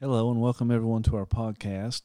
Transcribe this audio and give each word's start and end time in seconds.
Hello, 0.00 0.30
and 0.30 0.40
welcome 0.40 0.70
everyone 0.70 1.02
to 1.02 1.16
our 1.16 1.26
podcast. 1.26 2.02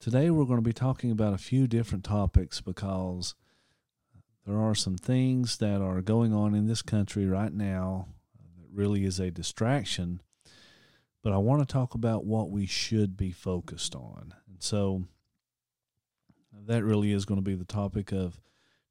Today, 0.00 0.30
we're 0.30 0.46
going 0.46 0.56
to 0.56 0.62
be 0.62 0.72
talking 0.72 1.10
about 1.10 1.34
a 1.34 1.38
few 1.38 1.66
different 1.66 2.04
topics 2.04 2.62
because 2.62 3.34
there 4.46 4.56
are 4.56 4.74
some 4.74 4.96
things 4.96 5.58
that 5.58 5.82
are 5.82 6.00
going 6.00 6.32
on 6.32 6.54
in 6.54 6.68
this 6.68 6.80
country 6.80 7.26
right 7.26 7.52
now 7.52 8.08
that 8.56 8.74
really 8.74 9.04
is 9.04 9.20
a 9.20 9.30
distraction. 9.30 10.22
But 11.22 11.34
I 11.34 11.36
want 11.36 11.60
to 11.60 11.70
talk 11.70 11.92
about 11.92 12.24
what 12.24 12.50
we 12.50 12.64
should 12.64 13.14
be 13.14 13.30
focused 13.30 13.94
on. 13.94 14.32
And 14.48 14.62
so, 14.62 15.04
that 16.66 16.82
really 16.82 17.12
is 17.12 17.26
going 17.26 17.36
to 17.36 17.44
be 17.44 17.54
the 17.54 17.66
topic 17.66 18.10
of 18.12 18.40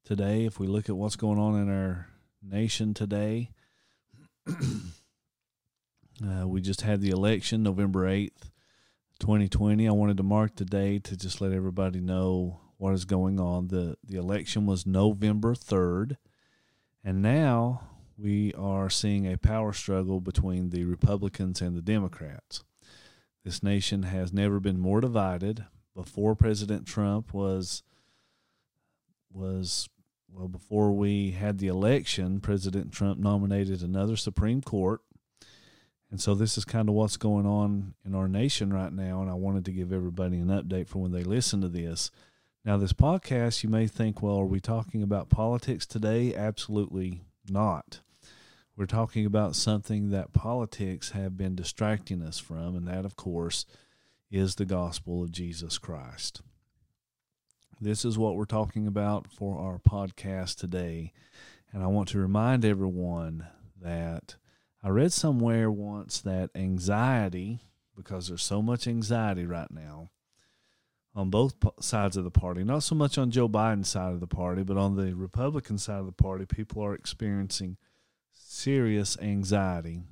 today. 0.04 0.44
If 0.44 0.60
we 0.60 0.68
look 0.68 0.88
at 0.88 0.96
what's 0.96 1.16
going 1.16 1.40
on 1.40 1.60
in 1.60 1.68
our 1.68 2.06
nation 2.40 2.94
today, 2.94 3.50
uh, 6.24 6.46
we 6.46 6.60
just 6.60 6.82
had 6.82 7.00
the 7.00 7.10
election 7.10 7.62
November 7.62 8.06
8th, 8.06 8.50
2020. 9.20 9.88
I 9.88 9.92
wanted 9.92 10.16
to 10.18 10.22
mark 10.22 10.56
the 10.56 10.64
day 10.64 10.98
to 10.98 11.16
just 11.16 11.40
let 11.40 11.52
everybody 11.52 12.00
know 12.00 12.60
what 12.76 12.94
is 12.94 13.04
going 13.04 13.38
on. 13.38 13.68
The, 13.68 13.96
the 14.04 14.18
election 14.18 14.66
was 14.66 14.86
November 14.86 15.54
3rd, 15.54 16.16
and 17.04 17.22
now 17.22 17.82
we 18.16 18.52
are 18.54 18.90
seeing 18.90 19.26
a 19.26 19.38
power 19.38 19.72
struggle 19.72 20.20
between 20.20 20.70
the 20.70 20.84
Republicans 20.84 21.60
and 21.60 21.76
the 21.76 21.82
Democrats. 21.82 22.62
This 23.44 23.62
nation 23.62 24.04
has 24.04 24.32
never 24.32 24.60
been 24.60 24.78
more 24.78 25.00
divided. 25.00 25.64
Before 25.94 26.34
President 26.34 26.86
Trump 26.86 27.34
was 27.34 27.82
was 29.30 29.88
well 30.30 30.48
before 30.48 30.92
we 30.92 31.32
had 31.32 31.58
the 31.58 31.66
election, 31.66 32.40
President 32.40 32.92
Trump 32.92 33.18
nominated 33.18 33.82
another 33.82 34.16
Supreme 34.16 34.60
Court 34.60 35.00
and 36.12 36.20
so 36.20 36.34
this 36.34 36.58
is 36.58 36.66
kind 36.66 36.90
of 36.90 36.94
what's 36.94 37.16
going 37.16 37.46
on 37.46 37.94
in 38.04 38.14
our 38.14 38.28
nation 38.28 38.70
right 38.70 38.92
now. 38.92 39.22
And 39.22 39.30
I 39.30 39.34
wanted 39.34 39.64
to 39.64 39.72
give 39.72 39.94
everybody 39.94 40.38
an 40.38 40.48
update 40.48 40.86
for 40.86 40.98
when 40.98 41.10
they 41.10 41.24
listen 41.24 41.62
to 41.62 41.68
this. 41.68 42.10
Now, 42.66 42.76
this 42.76 42.92
podcast, 42.92 43.62
you 43.62 43.70
may 43.70 43.86
think, 43.86 44.22
well, 44.22 44.38
are 44.38 44.44
we 44.44 44.60
talking 44.60 45.02
about 45.02 45.30
politics 45.30 45.86
today? 45.86 46.34
Absolutely 46.34 47.22
not. 47.48 48.00
We're 48.76 48.84
talking 48.84 49.24
about 49.24 49.56
something 49.56 50.10
that 50.10 50.34
politics 50.34 51.12
have 51.12 51.38
been 51.38 51.54
distracting 51.54 52.20
us 52.20 52.38
from, 52.38 52.76
and 52.76 52.86
that, 52.86 53.06
of 53.06 53.16
course, 53.16 53.64
is 54.30 54.56
the 54.56 54.66
gospel 54.66 55.22
of 55.22 55.32
Jesus 55.32 55.78
Christ. 55.78 56.42
This 57.80 58.04
is 58.04 58.18
what 58.18 58.36
we're 58.36 58.44
talking 58.44 58.86
about 58.86 59.32
for 59.32 59.58
our 59.58 59.78
podcast 59.78 60.58
today. 60.58 61.14
And 61.72 61.82
I 61.82 61.86
want 61.86 62.08
to 62.08 62.18
remind 62.18 62.66
everyone 62.66 63.46
that 63.80 64.36
I 64.82 64.88
read 64.88 65.12
somewhere 65.12 65.70
once 65.70 66.20
that 66.22 66.50
anxiety, 66.54 67.60
because 67.96 68.28
there's 68.28 68.42
so 68.42 68.60
much 68.60 68.88
anxiety 68.88 69.46
right 69.46 69.70
now 69.70 70.10
on 71.14 71.30
both 71.30 71.54
sides 71.80 72.16
of 72.16 72.24
the 72.24 72.30
party, 72.30 72.64
not 72.64 72.82
so 72.82 72.94
much 72.94 73.18
on 73.18 73.30
Joe 73.30 73.48
Biden's 73.48 73.88
side 73.88 74.12
of 74.12 74.20
the 74.20 74.26
party, 74.26 74.62
but 74.62 74.76
on 74.76 74.96
the 74.96 75.14
Republican 75.14 75.78
side 75.78 76.00
of 76.00 76.06
the 76.06 76.12
party, 76.12 76.46
people 76.46 76.82
are 76.82 76.94
experiencing 76.94 77.76
serious 78.32 79.16
anxiety. 79.20 80.02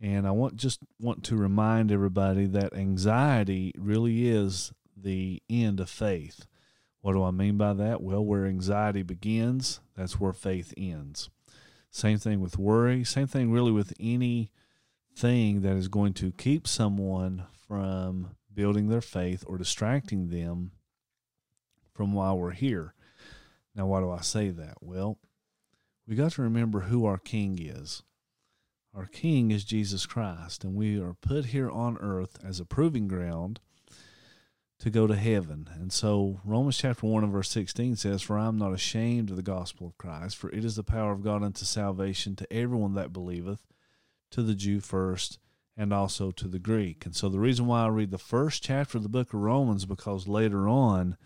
And 0.00 0.26
I 0.26 0.30
want 0.30 0.56
just 0.56 0.80
want 1.00 1.24
to 1.24 1.36
remind 1.36 1.90
everybody 1.90 2.46
that 2.46 2.74
anxiety 2.74 3.72
really 3.76 4.28
is 4.28 4.72
the 4.96 5.42
end 5.50 5.80
of 5.80 5.90
faith. 5.90 6.46
What 7.00 7.14
do 7.14 7.24
I 7.24 7.32
mean 7.32 7.56
by 7.56 7.72
that? 7.72 8.00
Well, 8.00 8.24
where 8.24 8.46
anxiety 8.46 9.02
begins, 9.02 9.80
that's 9.96 10.20
where 10.20 10.32
faith 10.32 10.72
ends. 10.76 11.30
Same 11.90 12.18
thing 12.18 12.40
with 12.40 12.58
worry. 12.58 13.04
Same 13.04 13.26
thing 13.26 13.50
really 13.50 13.72
with 13.72 13.92
any 13.98 14.50
thing 15.16 15.62
that 15.62 15.76
is 15.76 15.88
going 15.88 16.14
to 16.14 16.32
keep 16.32 16.68
someone 16.68 17.44
from 17.66 18.36
building 18.52 18.88
their 18.88 19.00
faith 19.00 19.44
or 19.46 19.58
distracting 19.58 20.28
them 20.28 20.72
from 21.92 22.12
why 22.12 22.32
we're 22.32 22.52
here. 22.52 22.94
Now, 23.74 23.86
why 23.86 24.00
do 24.00 24.10
I 24.10 24.20
say 24.20 24.50
that? 24.50 24.76
Well, 24.80 25.18
we 26.06 26.16
got 26.16 26.32
to 26.32 26.42
remember 26.42 26.80
who 26.80 27.04
our 27.04 27.18
King 27.18 27.58
is. 27.60 28.02
Our 28.94 29.06
King 29.06 29.50
is 29.50 29.64
Jesus 29.64 30.06
Christ, 30.06 30.64
and 30.64 30.74
we 30.74 30.98
are 31.00 31.14
put 31.14 31.46
here 31.46 31.70
on 31.70 31.98
earth 31.98 32.38
as 32.44 32.58
a 32.58 32.64
proving 32.64 33.06
ground 33.06 33.60
to 34.80 34.90
go 34.90 35.06
to 35.06 35.16
heaven. 35.16 35.68
And 35.74 35.92
so 35.92 36.40
Romans 36.44 36.78
chapter 36.78 37.06
1 37.06 37.24
and 37.24 37.32
verse 37.32 37.50
16 37.50 37.96
says, 37.96 38.22
For 38.22 38.38
I 38.38 38.46
am 38.46 38.58
not 38.58 38.72
ashamed 38.72 39.30
of 39.30 39.36
the 39.36 39.42
gospel 39.42 39.88
of 39.88 39.98
Christ, 39.98 40.36
for 40.36 40.50
it 40.50 40.64
is 40.64 40.76
the 40.76 40.84
power 40.84 41.12
of 41.12 41.22
God 41.22 41.42
unto 41.42 41.64
salvation 41.64 42.36
to 42.36 42.52
everyone 42.52 42.94
that 42.94 43.12
believeth, 43.12 43.66
to 44.30 44.42
the 44.42 44.54
Jew 44.54 44.80
first, 44.80 45.38
and 45.76 45.92
also 45.92 46.30
to 46.32 46.46
the 46.46 46.58
Greek. 46.58 47.06
And 47.06 47.14
so 47.14 47.28
the 47.28 47.40
reason 47.40 47.66
why 47.66 47.84
I 47.84 47.88
read 47.88 48.10
the 48.10 48.18
first 48.18 48.62
chapter 48.62 48.98
of 48.98 49.02
the 49.02 49.08
book 49.08 49.32
of 49.32 49.40
Romans, 49.40 49.84
because 49.84 50.28
later 50.28 50.68
on 50.68 51.16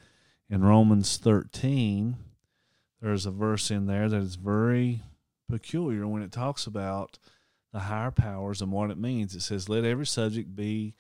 in 0.49 0.65
Romans 0.65 1.19
13, 1.19 2.17
there's 3.01 3.27
a 3.27 3.31
verse 3.31 3.71
in 3.71 3.87
there 3.87 4.09
that 4.09 4.17
is 4.17 4.37
very 4.37 5.03
peculiar 5.49 6.07
when 6.07 6.23
it 6.23 6.33
talks 6.33 6.67
about 6.67 7.19
the 7.73 7.81
higher 7.81 8.11
powers 8.11 8.63
and 8.63 8.71
what 8.71 8.91
it 8.91 8.99
means. 8.99 9.35
It 9.35 9.41
says, 9.41 9.69
Let 9.69 9.85
every 9.85 10.07
subject 10.07 10.55
be 10.55 10.95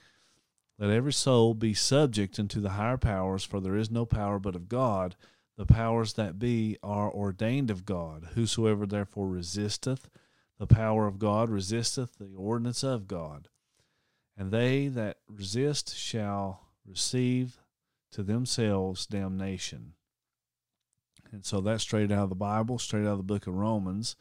let 0.78 0.90
every 0.90 1.12
soul 1.12 1.54
be 1.54 1.74
subject 1.74 2.38
unto 2.38 2.60
the 2.60 2.70
higher 2.70 2.98
powers, 2.98 3.44
for 3.44 3.60
there 3.60 3.76
is 3.76 3.90
no 3.90 4.04
power 4.04 4.38
but 4.38 4.56
of 4.56 4.68
God. 4.68 5.16
The 5.56 5.66
powers 5.66 6.14
that 6.14 6.38
be 6.38 6.78
are 6.82 7.12
ordained 7.12 7.70
of 7.70 7.84
God. 7.84 8.30
Whosoever 8.34 8.86
therefore 8.86 9.28
resisteth 9.28 10.08
the 10.58 10.66
power 10.66 11.06
of 11.06 11.18
God 11.18 11.50
resisteth 11.50 12.18
the 12.18 12.34
ordinance 12.36 12.84
of 12.84 13.08
God. 13.08 13.48
And 14.36 14.50
they 14.50 14.88
that 14.88 15.18
resist 15.28 15.96
shall 15.96 16.68
receive 16.86 17.58
to 18.12 18.22
themselves 18.22 19.06
damnation. 19.06 19.94
And 21.32 21.44
so 21.44 21.60
that's 21.60 21.82
straight 21.82 22.12
out 22.12 22.24
of 22.24 22.28
the 22.28 22.34
Bible, 22.34 22.78
straight 22.78 23.06
out 23.06 23.12
of 23.12 23.18
the 23.18 23.24
book 23.24 23.46
of 23.46 23.54
Romans, 23.54 24.16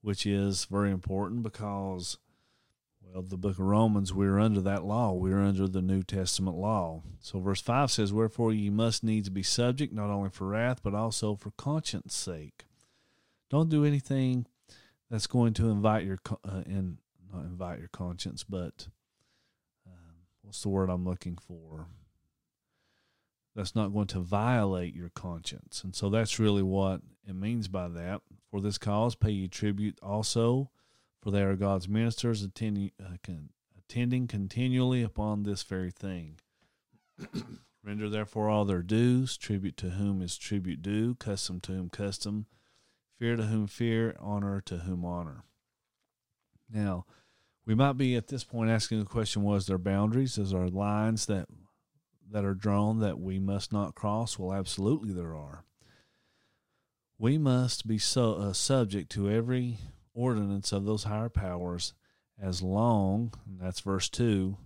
which 0.00 0.26
is 0.26 0.64
very 0.64 0.90
important 0.90 1.42
because 1.42 2.18
well, 3.12 3.22
the 3.22 3.36
book 3.36 3.52
of 3.52 3.60
Romans, 3.60 4.14
we're 4.14 4.38
under 4.38 4.60
that 4.60 4.84
law. 4.84 5.12
We're 5.12 5.42
under 5.42 5.66
the 5.66 5.82
New 5.82 6.02
Testament 6.02 6.56
law. 6.56 7.02
So, 7.20 7.40
verse 7.40 7.60
5 7.60 7.90
says, 7.90 8.12
Wherefore 8.12 8.52
ye 8.52 8.70
must 8.70 9.02
needs 9.02 9.28
be 9.28 9.42
subject, 9.42 9.92
not 9.92 10.10
only 10.10 10.30
for 10.30 10.48
wrath, 10.48 10.80
but 10.82 10.94
also 10.94 11.34
for 11.34 11.50
conscience 11.52 12.14
sake. 12.14 12.64
Don't 13.48 13.68
do 13.68 13.84
anything 13.84 14.46
that's 15.10 15.26
going 15.26 15.54
to 15.54 15.70
invite 15.70 16.04
your, 16.04 16.18
uh, 16.44 16.62
in, 16.66 16.98
not 17.32 17.44
invite 17.44 17.80
your 17.80 17.88
conscience, 17.88 18.44
but 18.44 18.88
um, 19.86 20.26
what's 20.42 20.62
the 20.62 20.68
word 20.68 20.88
I'm 20.88 21.04
looking 21.04 21.36
for? 21.36 21.86
That's 23.56 23.74
not 23.74 23.92
going 23.92 24.06
to 24.08 24.20
violate 24.20 24.94
your 24.94 25.10
conscience. 25.10 25.82
And 25.82 25.96
so 25.96 26.08
that's 26.10 26.38
really 26.38 26.62
what 26.62 27.00
it 27.28 27.34
means 27.34 27.66
by 27.66 27.88
that. 27.88 28.20
For 28.50 28.60
this 28.60 28.78
cause, 28.78 29.16
pay 29.16 29.30
ye 29.30 29.48
tribute 29.48 29.98
also 30.00 30.70
for 31.20 31.30
they 31.30 31.42
are 31.42 31.56
God's 31.56 31.88
ministers 31.88 32.42
attending, 32.42 32.92
uh, 33.02 33.16
con, 33.22 33.50
attending 33.78 34.26
continually 34.26 35.02
upon 35.02 35.42
this 35.42 35.62
very 35.62 35.90
thing. 35.90 36.38
Render 37.84 38.08
therefore 38.08 38.48
all 38.48 38.64
their 38.64 38.82
dues, 38.82 39.36
tribute 39.36 39.76
to 39.78 39.90
whom 39.90 40.20
is 40.20 40.36
tribute 40.36 40.82
due, 40.82 41.14
custom 41.14 41.60
to 41.60 41.72
whom 41.72 41.88
custom, 41.88 42.46
fear 43.18 43.36
to 43.36 43.44
whom 43.44 43.66
fear, 43.66 44.16
honor 44.20 44.60
to 44.62 44.78
whom 44.78 45.04
honor. 45.04 45.44
Now, 46.72 47.06
we 47.66 47.74
might 47.74 47.96
be 47.96 48.16
at 48.16 48.28
this 48.28 48.44
point 48.44 48.70
asking 48.70 49.00
the 49.00 49.06
question: 49.06 49.42
Was 49.42 49.66
there 49.66 49.78
boundaries? 49.78 50.38
Is 50.38 50.50
there 50.50 50.68
lines 50.68 51.26
that 51.26 51.46
that 52.30 52.44
are 52.44 52.54
drawn 52.54 53.00
that 53.00 53.18
we 53.18 53.38
must 53.38 53.72
not 53.72 53.94
cross? 53.94 54.38
Well, 54.38 54.52
absolutely 54.52 55.12
there 55.12 55.34
are. 55.34 55.64
We 57.18 57.38
must 57.38 57.86
be 57.86 57.98
so 57.98 58.34
uh, 58.34 58.52
subject 58.52 59.10
to 59.12 59.30
every 59.30 59.78
ordinance 60.14 60.72
of 60.72 60.84
those 60.84 61.04
higher 61.04 61.28
powers 61.28 61.94
as 62.40 62.62
long, 62.62 63.32
that's 63.58 63.80
verse 63.80 64.08
2, 64.08 64.56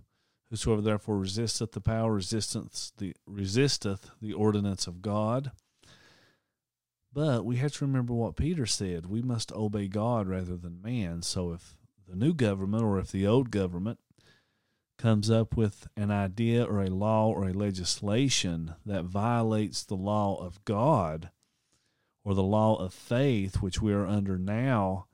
whosoever 0.49 0.81
therefore 0.81 1.17
resisteth 1.17 1.71
the 1.73 1.81
power 1.81 2.13
resisteth 2.13 2.91
the, 2.97 3.13
resisteth 3.25 4.09
the 4.21 4.33
ordinance 4.33 4.87
of 4.87 5.01
God. 5.01 5.51
But 7.11 7.45
we 7.45 7.57
have 7.57 7.73
to 7.73 7.85
remember 7.85 8.13
what 8.13 8.35
Peter 8.35 8.65
said. 8.65 9.05
We 9.05 9.21
must 9.21 9.51
obey 9.53 9.87
God 9.87 10.27
rather 10.27 10.57
than 10.57 10.81
man. 10.81 11.21
So 11.21 11.53
if 11.53 11.77
the 12.07 12.15
new 12.15 12.33
government 12.33 12.83
or 12.83 12.99
if 12.99 13.11
the 13.11 13.25
old 13.25 13.51
government 13.51 13.99
comes 14.97 15.29
up 15.29 15.55
with 15.55 15.87
an 15.97 16.11
idea 16.11 16.63
or 16.63 16.81
a 16.81 16.89
law 16.89 17.29
or 17.29 17.47
a 17.47 17.53
legislation 17.53 18.75
that 18.85 19.05
violates 19.05 19.83
the 19.83 19.95
law 19.95 20.35
of 20.37 20.63
God 20.65 21.29
or 22.23 22.33
the 22.33 22.43
law 22.43 22.75
of 22.75 22.93
faith, 22.93 23.61
which 23.61 23.81
we 23.81 23.93
are 23.93 24.05
under 24.05 24.37
now, 24.37 25.05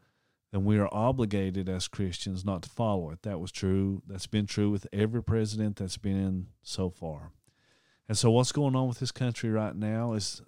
then 0.51 0.65
we 0.65 0.77
are 0.77 0.89
obligated 0.91 1.69
as 1.69 1.87
Christians 1.87 2.43
not 2.43 2.63
to 2.63 2.69
follow 2.69 3.09
it. 3.11 3.21
That 3.21 3.39
was 3.39 3.51
true. 3.51 4.01
That's 4.05 4.27
been 4.27 4.45
true 4.45 4.69
with 4.69 4.85
every 4.91 5.23
president 5.23 5.77
that's 5.77 5.97
been 5.97 6.17
in 6.17 6.47
so 6.61 6.89
far. 6.89 7.31
And 8.09 8.17
so 8.17 8.31
what's 8.31 8.51
going 8.51 8.75
on 8.75 8.89
with 8.89 8.99
this 8.99 9.11
country 9.11 9.49
right 9.49 9.75
now 9.75 10.13
is 10.13 10.41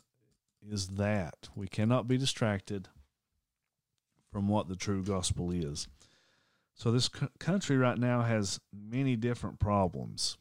is 0.69 0.89
that 0.89 1.49
we 1.55 1.67
cannot 1.67 2.07
be 2.07 2.17
distracted 2.17 2.87
from 4.31 4.47
what 4.47 4.67
the 4.69 4.75
true 4.75 5.03
gospel 5.03 5.51
is. 5.51 5.87
So 6.73 6.89
this 6.91 7.09
c- 7.13 7.27
country 7.37 7.77
right 7.77 7.97
now 7.97 8.21
has 8.21 8.59
many 8.73 9.15
different 9.15 9.59
problems, 9.59 10.37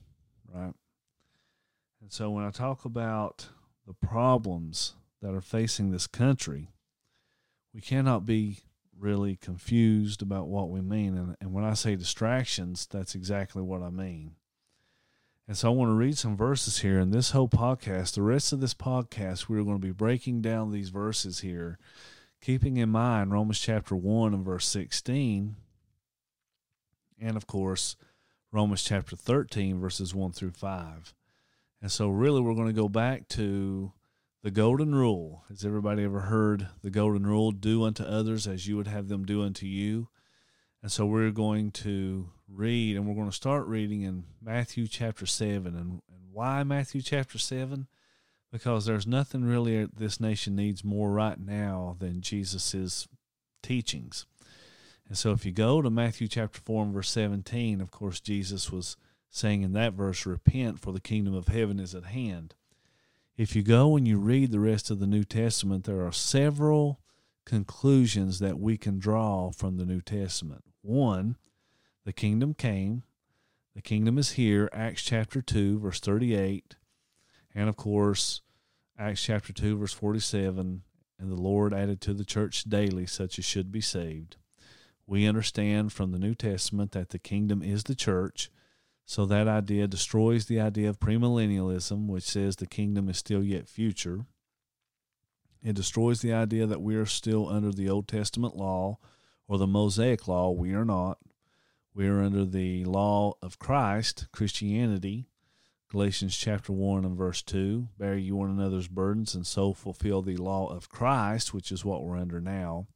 right? 0.52 0.72
And 2.00 2.12
so 2.12 2.30
when 2.30 2.44
I 2.44 2.50
talk 2.50 2.84
about 2.84 3.48
the 3.86 3.94
problems 3.94 4.94
that 5.20 5.34
are 5.34 5.40
facing 5.40 5.90
this 5.90 6.06
country, 6.06 6.70
we 7.74 7.80
cannot 7.80 8.24
be 8.24 8.58
really 9.02 9.36
confused 9.36 10.22
about 10.22 10.46
what 10.46 10.70
we 10.70 10.80
mean. 10.80 11.16
And, 11.16 11.36
and 11.40 11.52
when 11.52 11.64
I 11.64 11.74
say 11.74 11.96
distractions, 11.96 12.86
that's 12.86 13.14
exactly 13.14 13.60
what 13.60 13.82
I 13.82 13.90
mean. 13.90 14.36
And 15.48 15.56
so 15.56 15.68
I 15.68 15.74
want 15.74 15.90
to 15.90 15.94
read 15.94 16.16
some 16.16 16.36
verses 16.36 16.78
here. 16.78 17.00
In 17.00 17.10
this 17.10 17.32
whole 17.32 17.48
podcast, 17.48 18.14
the 18.14 18.22
rest 18.22 18.52
of 18.52 18.60
this 18.60 18.74
podcast, 18.74 19.48
we're 19.48 19.64
going 19.64 19.80
to 19.80 19.86
be 19.86 19.92
breaking 19.92 20.40
down 20.40 20.70
these 20.70 20.90
verses 20.90 21.40
here, 21.40 21.78
keeping 22.40 22.76
in 22.76 22.88
mind 22.90 23.32
Romans 23.32 23.58
chapter 23.58 23.96
1 23.96 24.32
and 24.32 24.44
verse 24.44 24.66
16, 24.66 25.56
and 27.20 27.36
of 27.36 27.46
course, 27.46 27.96
Romans 28.52 28.84
chapter 28.84 29.16
13, 29.16 29.80
verses 29.80 30.14
1 30.14 30.32
through 30.32 30.52
5. 30.52 31.14
And 31.80 31.90
so, 31.90 32.08
really, 32.08 32.40
we're 32.40 32.54
going 32.54 32.68
to 32.68 32.72
go 32.72 32.88
back 32.88 33.26
to 33.30 33.92
the 34.42 34.50
golden 34.50 34.94
rule. 34.94 35.44
Has 35.48 35.64
everybody 35.64 36.02
ever 36.04 36.22
heard 36.22 36.68
the 36.82 36.90
golden 36.90 37.26
rule? 37.26 37.52
Do 37.52 37.84
unto 37.84 38.02
others 38.02 38.46
as 38.46 38.66
you 38.66 38.76
would 38.76 38.88
have 38.88 39.08
them 39.08 39.24
do 39.24 39.42
unto 39.42 39.66
you. 39.66 40.08
And 40.82 40.90
so 40.90 41.06
we're 41.06 41.30
going 41.30 41.70
to 41.70 42.28
read, 42.48 42.96
and 42.96 43.06
we're 43.06 43.14
going 43.14 43.30
to 43.30 43.36
start 43.36 43.66
reading 43.66 44.02
in 44.02 44.24
Matthew 44.42 44.88
chapter 44.88 45.26
7. 45.26 45.66
And, 45.66 45.76
and 45.76 46.02
why 46.32 46.64
Matthew 46.64 47.02
chapter 47.02 47.38
7? 47.38 47.86
Because 48.50 48.84
there's 48.84 49.06
nothing 49.06 49.44
really 49.44 49.86
this 49.86 50.18
nation 50.18 50.56
needs 50.56 50.84
more 50.84 51.10
right 51.12 51.38
now 51.38 51.96
than 52.00 52.20
Jesus' 52.20 53.06
teachings. 53.62 54.26
And 55.08 55.16
so 55.16 55.30
if 55.30 55.46
you 55.46 55.52
go 55.52 55.80
to 55.80 55.88
Matthew 55.88 56.26
chapter 56.26 56.60
4 56.60 56.84
and 56.84 56.94
verse 56.94 57.10
17, 57.10 57.80
of 57.80 57.92
course, 57.92 58.18
Jesus 58.18 58.72
was 58.72 58.96
saying 59.30 59.62
in 59.62 59.72
that 59.74 59.92
verse, 59.92 60.26
Repent, 60.26 60.80
for 60.80 60.92
the 60.92 61.00
kingdom 61.00 61.32
of 61.32 61.46
heaven 61.46 61.78
is 61.78 61.94
at 61.94 62.06
hand 62.06 62.54
if 63.42 63.56
you 63.56 63.62
go 63.64 63.96
and 63.96 64.06
you 64.06 64.18
read 64.18 64.52
the 64.52 64.60
rest 64.60 64.88
of 64.88 65.00
the 65.00 65.06
New 65.06 65.24
Testament, 65.24 65.82
there 65.82 66.06
are 66.06 66.12
several 66.12 67.00
conclusions 67.44 68.38
that 68.38 68.60
we 68.60 68.78
can 68.78 69.00
draw 69.00 69.50
from 69.50 69.76
the 69.76 69.84
New 69.84 70.00
Testament. 70.00 70.62
One, 70.80 71.36
the 72.04 72.12
kingdom 72.12 72.54
came, 72.54 73.02
the 73.74 73.82
kingdom 73.82 74.16
is 74.16 74.32
here, 74.32 74.70
Acts 74.72 75.02
chapter 75.02 75.42
2, 75.42 75.80
verse 75.80 75.98
38, 75.98 76.76
and 77.52 77.68
of 77.68 77.74
course, 77.74 78.42
Acts 78.96 79.24
chapter 79.24 79.52
2, 79.52 79.76
verse 79.76 79.92
47, 79.92 80.82
and 81.18 81.32
the 81.32 81.34
Lord 81.34 81.74
added 81.74 82.00
to 82.02 82.14
the 82.14 82.24
church 82.24 82.62
daily 82.62 83.06
such 83.06 83.40
as 83.40 83.44
should 83.44 83.72
be 83.72 83.80
saved. 83.80 84.36
We 85.04 85.26
understand 85.26 85.92
from 85.92 86.12
the 86.12 86.20
New 86.20 86.36
Testament 86.36 86.92
that 86.92 87.08
the 87.08 87.18
kingdom 87.18 87.60
is 87.60 87.82
the 87.82 87.96
church 87.96 88.50
so 89.12 89.26
that 89.26 89.46
idea 89.46 89.86
destroys 89.86 90.46
the 90.46 90.58
idea 90.58 90.88
of 90.88 90.98
premillennialism, 90.98 92.06
which 92.06 92.24
says 92.24 92.56
the 92.56 92.66
kingdom 92.66 93.10
is 93.10 93.18
still 93.18 93.42
yet 93.42 93.68
future. 93.68 94.24
It 95.62 95.76
destroys 95.76 96.22
the 96.22 96.32
idea 96.32 96.64
that 96.64 96.80
we 96.80 96.96
are 96.96 97.04
still 97.04 97.46
under 97.46 97.70
the 97.72 97.90
Old 97.90 98.08
Testament 98.08 98.56
law 98.56 98.96
or 99.46 99.58
the 99.58 99.66
Mosaic 99.66 100.26
law. 100.26 100.50
We 100.50 100.72
are 100.72 100.86
not. 100.86 101.18
We 101.92 102.08
are 102.08 102.22
under 102.22 102.46
the 102.46 102.86
law 102.86 103.34
of 103.42 103.58
Christ, 103.58 104.28
Christianity. 104.32 105.26
Galatians 105.90 106.34
chapter 106.34 106.72
1 106.72 107.04
and 107.04 107.14
verse 107.14 107.42
2 107.42 107.88
Bear 107.98 108.16
you 108.16 108.36
one 108.36 108.48
another's 108.48 108.88
burdens 108.88 109.34
and 109.34 109.46
so 109.46 109.74
fulfill 109.74 110.22
the 110.22 110.38
law 110.38 110.74
of 110.74 110.88
Christ, 110.88 111.52
which 111.52 111.70
is 111.70 111.84
what 111.84 112.02
we're 112.02 112.16
under 112.16 112.40
now. 112.40 112.86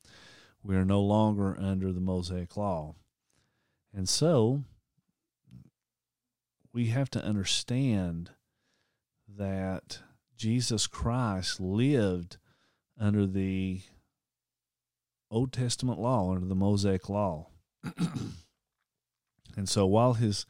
We 0.62 0.76
are 0.76 0.84
no 0.86 1.02
longer 1.02 1.54
under 1.60 1.92
the 1.92 2.00
Mosaic 2.00 2.56
law. 2.56 2.94
And 3.94 4.08
so, 4.08 4.64
we 6.76 6.88
have 6.88 7.08
to 7.08 7.24
understand 7.24 8.28
that 9.26 10.00
Jesus 10.36 10.86
Christ 10.86 11.58
lived 11.58 12.36
under 13.00 13.24
the 13.24 13.80
Old 15.30 15.54
Testament 15.54 15.98
law, 15.98 16.34
under 16.34 16.46
the 16.46 16.54
Mosaic 16.54 17.08
law. 17.08 17.46
and 19.56 19.66
so 19.66 19.86
while 19.86 20.12
his 20.12 20.44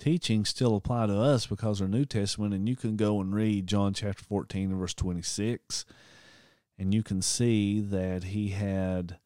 teachings 0.00 0.48
still 0.48 0.74
apply 0.74 1.06
to 1.06 1.16
us 1.16 1.46
because 1.46 1.78
they're 1.78 1.86
New 1.86 2.04
Testament, 2.04 2.54
and 2.54 2.68
you 2.68 2.74
can 2.74 2.96
go 2.96 3.20
and 3.20 3.32
read 3.32 3.68
John 3.68 3.94
chapter 3.94 4.24
14 4.24 4.70
and 4.72 4.80
verse 4.80 4.94
26, 4.94 5.84
and 6.76 6.92
you 6.92 7.04
can 7.04 7.22
see 7.22 7.78
that 7.78 8.24
he 8.24 8.48
had 8.48 9.18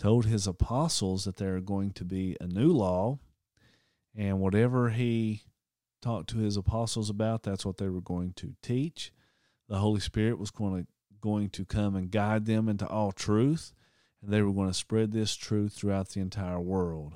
told 0.00 0.26
his 0.26 0.48
apostles 0.48 1.24
that 1.24 1.36
there 1.36 1.54
are 1.54 1.60
going 1.60 1.92
to 1.92 2.04
be 2.04 2.36
a 2.40 2.48
new 2.48 2.72
law, 2.72 3.20
and 4.16 4.40
whatever 4.40 4.90
he 4.90 5.44
talked 6.04 6.28
to 6.30 6.38
his 6.38 6.56
apostles 6.56 7.08
about. 7.08 7.42
That's 7.42 7.64
what 7.64 7.78
they 7.78 7.88
were 7.88 8.02
going 8.02 8.34
to 8.34 8.54
teach. 8.62 9.12
The 9.68 9.78
Holy 9.78 10.00
Spirit 10.00 10.38
was 10.38 10.50
going 10.50 10.82
to 10.82 10.86
going 11.20 11.48
to 11.48 11.64
come 11.64 11.96
and 11.96 12.10
guide 12.10 12.44
them 12.44 12.68
into 12.68 12.86
all 12.86 13.10
truth, 13.10 13.72
and 14.22 14.30
they 14.30 14.42
were 14.42 14.52
going 14.52 14.68
to 14.68 14.74
spread 14.74 15.10
this 15.10 15.34
truth 15.34 15.72
throughout 15.72 16.10
the 16.10 16.20
entire 16.20 16.60
world. 16.60 17.14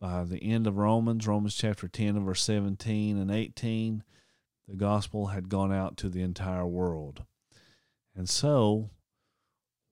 By 0.00 0.22
the 0.22 0.38
end 0.38 0.68
of 0.68 0.76
Romans, 0.76 1.26
Romans 1.26 1.56
chapter 1.56 1.88
10 1.88 2.16
and 2.16 2.24
verse 2.24 2.42
17 2.42 3.18
and 3.18 3.30
18, 3.32 4.04
the 4.68 4.76
gospel 4.76 5.26
had 5.28 5.48
gone 5.48 5.72
out 5.72 5.96
to 5.96 6.08
the 6.08 6.22
entire 6.22 6.66
world. 6.66 7.24
And 8.14 8.28
so, 8.28 8.90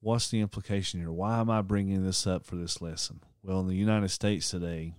what's 0.00 0.28
the 0.28 0.40
implication 0.40 1.00
here? 1.00 1.10
Why 1.10 1.40
am 1.40 1.50
I 1.50 1.60
bringing 1.60 2.04
this 2.04 2.28
up 2.28 2.46
for 2.46 2.54
this 2.54 2.80
lesson? 2.80 3.20
Well, 3.42 3.58
in 3.60 3.66
the 3.66 3.74
United 3.74 4.10
States 4.10 4.48
today, 4.48 4.94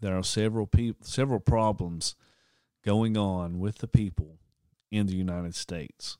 there 0.00 0.16
are 0.16 0.22
several 0.22 0.66
people, 0.66 1.04
several 1.06 1.40
problems 1.40 2.14
going 2.84 3.16
on 3.16 3.58
with 3.58 3.78
the 3.78 3.88
people 3.88 4.38
in 4.90 5.06
the 5.06 5.16
United 5.16 5.54
States. 5.54 6.18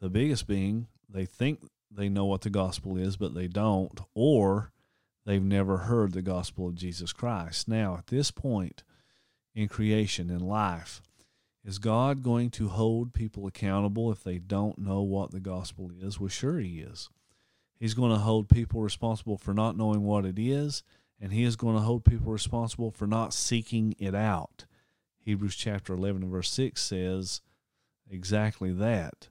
The 0.00 0.08
biggest 0.08 0.46
being 0.46 0.86
they 1.08 1.24
think 1.24 1.60
they 1.90 2.08
know 2.08 2.26
what 2.26 2.42
the 2.42 2.50
gospel 2.50 2.96
is, 2.96 3.16
but 3.16 3.34
they 3.34 3.48
don't, 3.48 3.98
or 4.14 4.72
they've 5.24 5.42
never 5.42 5.78
heard 5.78 6.12
the 6.12 6.22
gospel 6.22 6.68
of 6.68 6.74
Jesus 6.74 7.12
Christ. 7.12 7.66
Now, 7.66 7.96
at 7.96 8.08
this 8.08 8.30
point 8.30 8.82
in 9.54 9.68
creation, 9.68 10.30
in 10.30 10.40
life, 10.40 11.00
is 11.64 11.78
God 11.78 12.22
going 12.22 12.50
to 12.50 12.68
hold 12.68 13.14
people 13.14 13.46
accountable 13.46 14.12
if 14.12 14.22
they 14.22 14.38
don't 14.38 14.78
know 14.78 15.02
what 15.02 15.30
the 15.30 15.40
gospel 15.40 15.90
is? 16.00 16.20
Well, 16.20 16.28
sure, 16.28 16.58
He 16.58 16.80
is. 16.80 17.08
He's 17.78 17.94
going 17.94 18.12
to 18.12 18.18
hold 18.18 18.48
people 18.48 18.80
responsible 18.80 19.38
for 19.38 19.54
not 19.54 19.76
knowing 19.76 20.02
what 20.02 20.24
it 20.24 20.38
is 20.38 20.82
and 21.20 21.32
he 21.32 21.44
is 21.44 21.56
going 21.56 21.76
to 21.76 21.82
hold 21.82 22.04
people 22.04 22.32
responsible 22.32 22.90
for 22.90 23.06
not 23.06 23.34
seeking 23.34 23.94
it 23.98 24.14
out. 24.14 24.66
Hebrews 25.24 25.56
chapter 25.56 25.92
11 25.92 26.22
and 26.22 26.30
verse 26.30 26.50
6 26.50 26.80
says 26.80 27.42
exactly 28.10 28.72
that. 28.72 29.28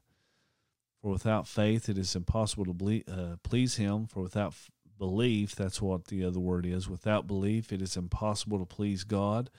For 1.01 1.11
without 1.11 1.47
faith 1.47 1.89
it 1.89 1.97
is 1.97 2.15
impossible 2.15 2.65
to 2.65 3.03
uh, 3.07 3.35
please 3.43 3.75
him, 3.75 4.07
for 4.07 4.21
without 4.21 4.53
belief, 4.97 5.55
that's 5.55 5.81
what 5.81 6.05
the 6.05 6.23
other 6.23 6.39
word 6.39 6.65
is, 6.65 6.89
without 6.89 7.27
belief 7.27 7.71
it 7.71 7.81
is 7.81 7.95
impossible 7.95 8.59
to 8.59 8.65
please 8.65 9.03
God. 9.03 9.49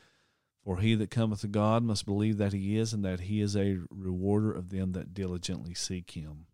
For 0.65 0.79
he 0.79 0.95
that 0.97 1.11
cometh 1.11 1.41
to 1.43 1.49
God 1.49 1.83
must 1.83 2.05
believe 2.05 2.37
that 2.39 2.53
he 2.53 2.77
is, 2.77 2.93
and 2.93 3.05
that 3.05 3.21
he 3.21 3.41
is 3.41 3.57
a 3.57 3.79
rewarder 3.91 4.53
of 4.53 4.69
them 4.69 4.93
that 4.93 5.15
diligently 5.15 5.73
seek 5.73 6.11
him. 6.11 6.47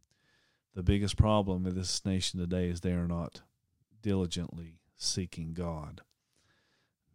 The 0.74 0.82
biggest 0.82 1.16
problem 1.16 1.66
in 1.66 1.74
this 1.74 2.04
nation 2.04 2.38
today 2.38 2.68
is 2.68 2.80
they 2.80 2.92
are 2.92 3.08
not 3.08 3.40
diligently 4.02 4.78
seeking 4.96 5.52
God. 5.52 6.02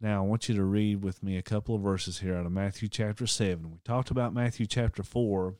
Now, 0.02 0.24
I 0.24 0.28
want 0.28 0.48
you 0.48 0.56
to 0.56 0.64
read 0.64 1.04
with 1.04 1.22
me 1.22 1.38
a 1.38 1.42
couple 1.42 1.76
of 1.76 1.82
verses 1.82 2.20
here 2.20 2.36
out 2.36 2.46
of 2.46 2.52
Matthew 2.54 2.88
chapter 2.88 3.28
7. 3.28 3.70
We 3.70 3.80
talked 3.84 4.12
about 4.12 4.34
Matthew 4.34 4.66
chapter 4.66 5.04
4. 5.04 5.56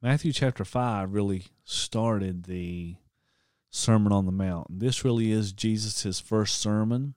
Matthew 0.00 0.32
chapter 0.32 0.64
5 0.64 1.12
really 1.12 1.46
started 1.64 2.44
the 2.44 2.94
Sermon 3.70 4.12
on 4.12 4.24
the 4.24 4.32
Mount. 4.32 4.78
This 4.78 5.04
really 5.04 5.32
is 5.32 5.52
Jesus' 5.52 6.20
first 6.20 6.60
sermon. 6.60 7.14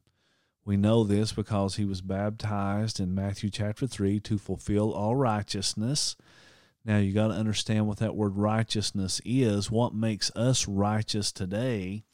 We 0.66 0.76
know 0.76 1.04
this 1.04 1.34
because 1.34 1.76
he 1.76 1.86
was 1.86 2.02
baptized 2.02 3.00
in 3.00 3.14
Matthew 3.14 3.52
chapter 3.52 3.86
3 3.86 4.20
to 4.22 4.40
fulfill 4.40 4.92
all 4.92 5.16
righteousness. 5.16 6.16
Now, 6.84 6.98
you 6.98 7.14
got 7.14 7.28
to 7.28 7.36
understand 7.36 7.88
what 7.88 7.98
that 7.98 8.16
word 8.16 8.38
righteousness 8.38 9.22
is. 9.24 9.70
What 9.70 9.94
makes 9.94 10.32
us 10.36 10.68
righteous 10.68 11.32
today 11.32 12.06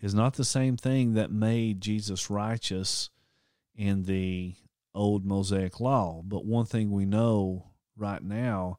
is 0.00 0.14
not 0.14 0.34
the 0.34 0.44
same 0.44 0.76
thing 0.76 1.14
that 1.14 1.30
made 1.30 1.80
Jesus 1.80 2.30
righteous 2.30 3.10
in 3.74 4.04
the 4.04 4.54
old 4.94 5.24
Mosaic 5.24 5.80
law. 5.80 6.22
But 6.24 6.44
one 6.44 6.66
thing 6.66 6.90
we 6.90 7.04
know 7.04 7.70
right 7.96 8.22
now 8.22 8.78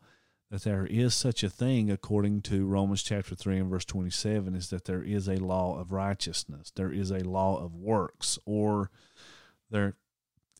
that 0.50 0.64
there 0.64 0.86
is 0.86 1.14
such 1.14 1.44
a 1.44 1.50
thing 1.50 1.92
according 1.92 2.42
to 2.42 2.66
Romans 2.66 3.04
chapter 3.04 3.36
3 3.36 3.60
and 3.60 3.70
verse 3.70 3.86
27 3.86 4.56
is 4.56 4.70
that 4.70 4.86
there 4.86 5.04
is 5.04 5.28
a 5.28 5.36
law 5.36 5.80
of 5.80 5.92
righteousness. 5.92 6.72
There 6.76 6.92
is 6.92 7.12
a 7.12 7.20
law 7.20 7.64
of 7.64 7.76
works 7.76 8.40
or 8.46 8.90
there 9.70 9.96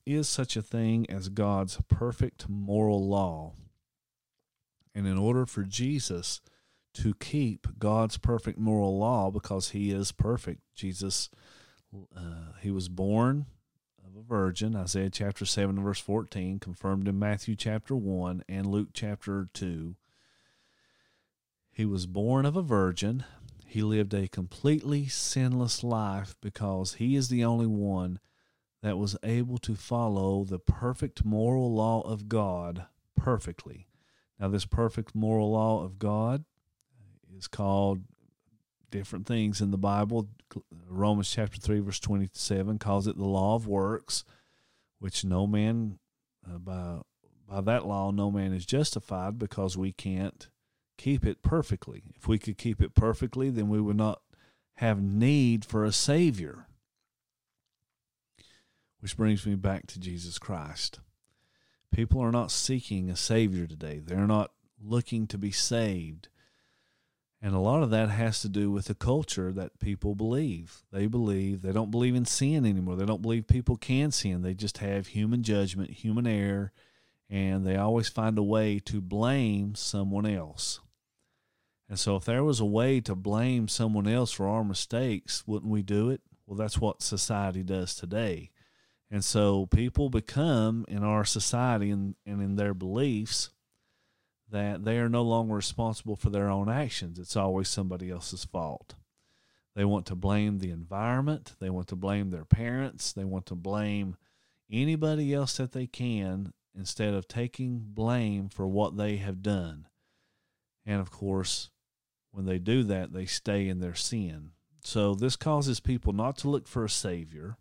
is 0.06 0.30
such 0.30 0.56
a 0.56 0.62
thing 0.62 1.10
as 1.10 1.30
God's 1.30 1.80
perfect 1.88 2.48
moral 2.48 3.08
law. 3.08 3.54
And 4.94 5.08
in 5.08 5.18
order 5.18 5.46
for 5.46 5.64
Jesus 5.64 6.42
to 6.96 7.14
keep 7.16 7.68
God's 7.78 8.18
perfect 8.18 8.58
moral 8.58 8.98
law 8.98 9.32
because 9.32 9.70
he 9.70 9.92
is 9.92 10.12
perfect. 10.12 10.62
Jesus 10.76 11.30
uh, 12.16 12.54
he 12.62 12.72
was 12.72 12.88
born 12.88 13.48
of 14.06 14.16
a 14.16 14.22
virgin, 14.22 14.76
Isaiah 14.76 15.10
chapter 15.10 15.46
7 15.46 15.82
verse 15.84 16.00
14, 16.00 16.60
confirmed 16.60 17.08
in 17.08 17.18
Matthew 17.18 17.56
chapter 17.56 17.96
1 17.96 18.44
and 18.48 18.68
Luke 18.68 18.90
chapter 18.94 19.50
2. 19.54 19.96
He 21.72 21.86
was 21.86 22.06
born 22.06 22.46
of 22.46 22.56
a 22.56 22.62
virgin. 22.62 23.24
He 23.66 23.82
lived 23.82 24.14
a 24.14 24.28
completely 24.28 25.08
sinless 25.08 25.84
life 25.84 26.36
because 26.42 26.96
he 26.96 27.16
is 27.16 27.30
the 27.30 27.44
only 27.44 27.68
one 27.68 28.20
that 28.82 28.98
was 28.98 29.18
able 29.24 29.58
to 29.60 29.76
follow 29.76 30.44
the 30.44 30.60
perfect 30.60 31.26
moral 31.26 31.74
law 31.74 32.02
of 32.02 32.30
God 32.30 32.86
perfectly. 33.16 33.88
Now, 34.40 34.48
this 34.48 34.66
perfect 34.66 35.14
moral 35.14 35.52
law 35.52 35.84
of 35.84 36.00
God 36.00 36.46
is 37.40 37.48
called 37.48 38.02
different 38.92 39.26
things 39.26 39.62
in 39.62 39.72
the 39.72 39.78
Bible. 39.78 40.28
Romans 40.88 41.32
chapter 41.32 41.60
3, 41.60 41.80
verse 41.80 42.00
27 42.00 42.78
calls 42.80 43.08
it 43.08 43.18
the 43.18 43.26
law 43.26 43.56
of 43.56 43.68
works, 43.68 44.24
which 45.00 45.24
no 45.24 45.48
man, 45.48 46.00
uh, 46.48 46.58
by, 46.58 47.00
by 47.48 47.62
that 47.62 47.86
law, 47.86 48.12
no 48.12 48.30
man 48.30 48.54
is 48.54 48.66
justified 48.66 49.40
because 49.40 49.78
we 49.78 49.92
can't 49.92 50.50
keep 50.98 51.26
it 51.26 51.42
perfectly. 51.42 52.04
If 52.16 52.28
we 52.28 52.38
could 52.38 52.58
keep 52.58 52.82
it 52.82 52.94
perfectly, 52.94 53.50
then 53.50 53.70
we 53.70 53.80
would 53.80 53.98
not 53.98 54.22
have 54.76 55.02
need 55.02 55.66
for 55.66 55.86
a 55.86 55.92
Savior. 55.92 56.68
Which 59.00 59.16
brings 59.16 59.46
me 59.46 59.56
back 59.56 59.88
to 59.88 60.00
Jesus 60.00 60.38
Christ. 60.38 61.00
People 61.92 62.22
are 62.22 62.32
not 62.32 62.52
seeking 62.52 63.10
a 63.10 63.16
Savior 63.16 63.66
today, 63.66 64.00
they're 64.04 64.28
not 64.28 64.52
looking 64.82 65.28
to 65.28 65.38
be 65.38 65.52
saved. 65.52 66.28
And 67.42 67.56
a 67.56 67.60
lot 67.60 67.84
of 67.84 67.90
that 67.92 68.10
has 68.10 68.42
to 68.42 68.50
do 68.50 68.70
with 68.70 68.86
the 68.86 68.96
culture 68.96 69.54
that 69.54 69.80
people 69.80 70.14
believe. 70.14 70.84
They 70.92 71.08
believe, 71.08 71.62
they 71.62 71.72
don't 71.72 71.92
believe 71.92 72.16
in 72.16 72.26
sin 72.26 72.66
anymore. 72.66 72.98
They 72.98 73.06
don't 73.06 73.22
believe 73.22 73.48
people 73.48 73.78
can 73.78 74.12
sin. 74.12 74.42
They 74.42 74.54
just 74.54 74.80
have 74.80 75.08
human 75.08 75.42
judgment, 75.42 75.90
human 75.90 76.28
error, 76.28 76.74
and 77.30 77.66
they 77.66 77.78
always 77.78 78.10
find 78.10 78.38
a 78.38 78.44
way 78.44 78.80
to 78.80 79.00
blame 79.00 79.76
someone 79.76 80.26
else. 80.26 80.82
And 81.88 81.98
so, 81.98 82.18
if 82.18 82.26
there 82.26 82.44
was 82.44 82.60
a 82.60 82.66
way 82.66 83.00
to 83.02 83.16
blame 83.16 83.68
someone 83.68 84.08
else 84.08 84.32
for 84.32 84.48
our 84.48 84.64
mistakes, 84.64 85.48
wouldn't 85.48 85.72
we 85.72 85.82
do 85.82 86.10
it? 86.10 86.22
Well, 86.46 86.58
that's 86.58 86.78
what 86.78 87.02
society 87.02 87.64
does 87.64 87.96
today. 87.96 88.52
And 89.12 89.24
so 89.24 89.66
people 89.66 90.10
become 90.10 90.86
in 90.88 91.04
our 91.04 91.26
society 91.26 91.90
and, 91.90 92.16
and 92.26 92.42
in 92.42 92.56
their 92.56 92.74
beliefs 92.74 93.50
that 94.52 94.84
they 94.84 94.98
are 94.98 95.10
no 95.10 95.22
longer 95.22 95.56
responsible 95.56 96.16
for 96.16 96.30
their 96.30 96.50
own 96.50 96.70
actions. 96.70 97.20
It's 97.20 97.36
always 97.36 97.70
somebody 97.70 98.10
else's 98.10 98.46
fault. 98.46 98.96
They 99.76 99.86
want 99.86 100.06
to 100.08 100.16
blame 100.16 100.60
the 100.60 100.72
environment, 100.72 101.54
they 101.60 101.70
want 101.70 101.88
to 101.90 101.96
blame 101.96 102.32
their 102.32 102.46
parents, 102.46 103.14
they 103.14 103.24
want 103.24 103.46
to 103.48 103.56
blame 103.56 104.18
anybody 104.72 105.34
else 105.34 105.58
that 105.58 105.72
they 105.72 105.88
can 105.88 106.54
instead 106.78 107.14
of 107.14 107.28
taking 107.28 107.80
blame 107.80 108.50
for 108.50 108.68
what 108.68 108.98
they 108.98 109.18
have 109.18 109.42
done. 109.42 109.88
And 110.86 111.00
of 111.00 111.12
course, 111.12 111.70
when 112.32 112.46
they 112.46 112.60
do 112.60 112.84
that, 112.84 113.14
they 113.14 113.26
stay 113.26 113.68
in 113.68 113.80
their 113.80 113.96
sin. 113.96 114.52
So 114.84 115.14
this 115.14 115.36
causes 115.36 115.80
people 115.80 116.14
not 116.14 116.38
to 116.38 116.50
look 116.50 116.68
for 116.68 116.84
a 116.84 116.90
savior 116.90 117.58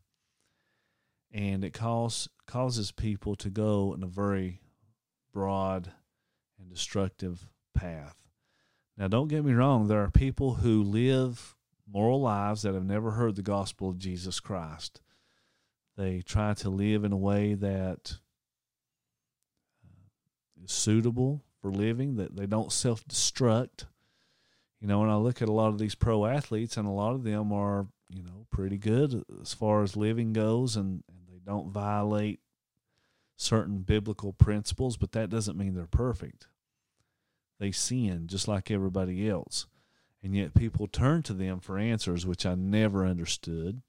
and 1.32 1.64
it 1.64 1.74
cause, 1.74 2.28
causes 2.46 2.90
people 2.90 3.34
to 3.36 3.50
go 3.50 3.92
in 3.94 4.02
a 4.02 4.06
very 4.06 4.60
broad 5.32 5.92
and 6.58 6.68
destructive 6.68 7.48
path. 7.74 8.16
Now, 8.96 9.08
don't 9.08 9.28
get 9.28 9.44
me 9.44 9.52
wrong, 9.52 9.86
there 9.86 10.02
are 10.02 10.10
people 10.10 10.54
who 10.54 10.82
live 10.82 11.54
moral 11.90 12.20
lives 12.20 12.62
that 12.62 12.74
have 12.74 12.84
never 12.84 13.12
heard 13.12 13.36
the 13.36 13.42
gospel 13.42 13.88
of 13.90 13.98
Jesus 13.98 14.40
Christ. 14.40 15.00
They 15.96 16.20
try 16.20 16.54
to 16.54 16.70
live 16.70 17.04
in 17.04 17.12
a 17.12 17.16
way 17.16 17.54
that 17.54 18.18
uh, 19.84 20.66
suitable 20.66 21.42
for 21.60 21.70
living, 21.70 22.16
that 22.16 22.36
they 22.36 22.46
don't 22.46 22.72
self 22.72 23.04
destruct. 23.06 23.86
You 24.80 24.86
know, 24.86 25.00
when 25.00 25.10
I 25.10 25.16
look 25.16 25.42
at 25.42 25.48
a 25.48 25.52
lot 25.52 25.68
of 25.68 25.78
these 25.78 25.96
pro 25.96 26.24
athletes, 26.24 26.76
and 26.76 26.86
a 26.86 26.92
lot 26.92 27.14
of 27.14 27.24
them 27.24 27.52
are, 27.52 27.86
you 28.08 28.22
know, 28.22 28.46
pretty 28.52 28.78
good 28.78 29.24
as 29.40 29.52
far 29.52 29.82
as 29.82 29.96
living 29.96 30.32
goes, 30.32 30.76
and, 30.76 31.02
and, 31.08 31.18
they 31.28 31.40
don't 31.44 31.70
violate 31.70 32.40
certain 33.38 33.78
biblical 33.78 34.32
principles, 34.32 34.96
but 34.96 35.12
that 35.12 35.30
doesn't 35.30 35.56
mean 35.56 35.74
they're 35.74 35.86
perfect. 35.86 36.48
They 37.58 37.70
sin 37.70 38.26
just 38.26 38.48
like 38.48 38.70
everybody 38.70 39.28
else. 39.28 39.66
And 40.22 40.34
yet 40.34 40.54
people 40.54 40.88
turn 40.88 41.22
to 41.22 41.32
them 41.32 41.60
for 41.60 41.78
answers, 41.78 42.26
which 42.26 42.44
I 42.44 42.56
never 42.56 43.06
understood. 43.06 43.80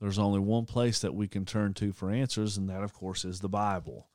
There's 0.00 0.18
only 0.18 0.38
one 0.38 0.64
place 0.64 1.00
that 1.00 1.14
we 1.14 1.26
can 1.26 1.44
turn 1.44 1.74
to 1.74 1.92
for 1.92 2.10
answers, 2.10 2.56
and 2.56 2.68
that, 2.68 2.84
of 2.84 2.92
course, 2.92 3.24
is 3.24 3.40
the 3.40 3.48
Bible. 3.48 4.08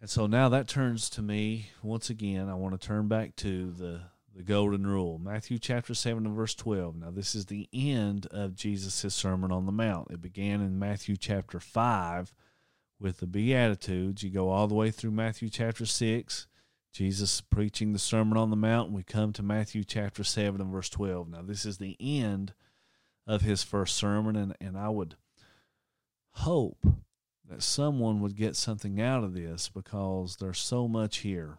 And 0.00 0.08
so 0.08 0.26
now 0.26 0.48
that 0.48 0.68
turns 0.68 1.10
to 1.10 1.22
me 1.22 1.70
once 1.82 2.08
again. 2.08 2.48
I 2.48 2.54
want 2.54 2.80
to 2.80 2.86
turn 2.86 3.08
back 3.08 3.36
to 3.36 3.70
the 3.70 4.00
the 4.34 4.42
golden 4.42 4.86
rule. 4.86 5.18
Matthew 5.18 5.58
chapter 5.58 5.94
7 5.94 6.26
and 6.26 6.34
verse 6.34 6.54
12. 6.54 6.96
Now, 6.96 7.10
this 7.10 7.34
is 7.34 7.46
the 7.46 7.68
end 7.72 8.26
of 8.30 8.54
Jesus' 8.54 9.14
Sermon 9.14 9.52
on 9.52 9.66
the 9.66 9.72
Mount. 9.72 10.10
It 10.10 10.22
began 10.22 10.60
in 10.60 10.78
Matthew 10.78 11.16
chapter 11.16 11.60
5 11.60 12.34
with 12.98 13.18
the 13.18 13.26
Beatitudes. 13.26 14.22
You 14.22 14.30
go 14.30 14.50
all 14.50 14.68
the 14.68 14.74
way 14.74 14.90
through 14.90 15.10
Matthew 15.10 15.50
chapter 15.50 15.84
6, 15.84 16.46
Jesus 16.92 17.40
preaching 17.40 17.92
the 17.92 17.98
Sermon 17.98 18.36
on 18.36 18.50
the 18.50 18.56
Mount, 18.56 18.92
we 18.92 19.02
come 19.02 19.32
to 19.32 19.42
Matthew 19.42 19.82
chapter 19.82 20.22
7 20.22 20.60
and 20.60 20.70
verse 20.70 20.90
12. 20.90 21.30
Now, 21.30 21.42
this 21.42 21.64
is 21.64 21.78
the 21.78 21.96
end 21.98 22.52
of 23.26 23.40
his 23.40 23.62
first 23.62 23.96
sermon, 23.96 24.36
and, 24.36 24.54
and 24.60 24.76
I 24.76 24.90
would 24.90 25.16
hope 26.32 26.86
that 27.48 27.62
someone 27.62 28.20
would 28.20 28.36
get 28.36 28.56
something 28.56 29.00
out 29.00 29.24
of 29.24 29.32
this 29.32 29.70
because 29.70 30.36
there's 30.36 30.58
so 30.58 30.86
much 30.86 31.18
here. 31.18 31.56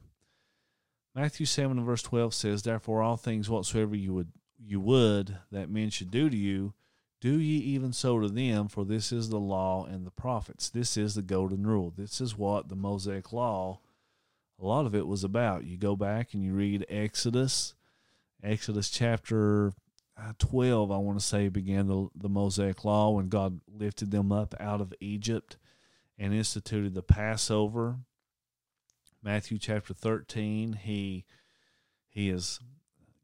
Matthew 1.15 1.45
7 1.45 1.77
and 1.77 1.85
verse 1.85 2.01
12 2.01 2.33
says, 2.33 2.63
Therefore, 2.63 3.03
all 3.03 3.17
things 3.17 3.49
whatsoever 3.49 3.95
you 3.95 4.13
would, 4.13 4.31
you 4.57 4.79
would 4.79 5.37
that 5.51 5.69
men 5.69 5.89
should 5.89 6.09
do 6.09 6.29
to 6.29 6.37
you, 6.37 6.73
do 7.21 7.39
ye 7.39 7.59
even 7.59 7.93
so 7.93 8.19
to 8.19 8.27
them, 8.27 8.67
for 8.67 8.83
this 8.83 9.11
is 9.11 9.29
the 9.29 9.39
law 9.39 9.85
and 9.85 10.05
the 10.05 10.11
prophets. 10.11 10.69
This 10.69 10.97
is 10.97 11.15
the 11.15 11.21
golden 11.21 11.65
rule. 11.65 11.93
This 11.95 12.19
is 12.19 12.37
what 12.37 12.67
the 12.67 12.75
Mosaic 12.75 13.31
law, 13.31 13.79
a 14.59 14.65
lot 14.65 14.85
of 14.85 14.95
it 14.95 15.07
was 15.07 15.23
about. 15.23 15.65
You 15.65 15.77
go 15.77 15.95
back 15.95 16.33
and 16.33 16.43
you 16.43 16.53
read 16.53 16.85
Exodus, 16.89 17.75
Exodus 18.43 18.89
chapter 18.89 19.73
uh, 20.17 20.33
12, 20.37 20.91
I 20.91 20.97
want 20.97 21.19
to 21.19 21.25
say, 21.25 21.47
began 21.47 21.87
the, 21.87 22.09
the 22.15 22.29
Mosaic 22.29 22.83
law 22.83 23.11
when 23.11 23.29
God 23.29 23.61
lifted 23.67 24.11
them 24.11 24.31
up 24.31 24.53
out 24.59 24.81
of 24.81 24.93
Egypt 24.99 25.57
and 26.17 26.33
instituted 26.33 26.93
the 26.93 27.03
Passover 27.03 27.97
Matthew 29.23 29.57
chapter 29.57 29.93
13, 29.93 30.73
he 30.73 31.23
he 32.09 32.29
is 32.29 32.59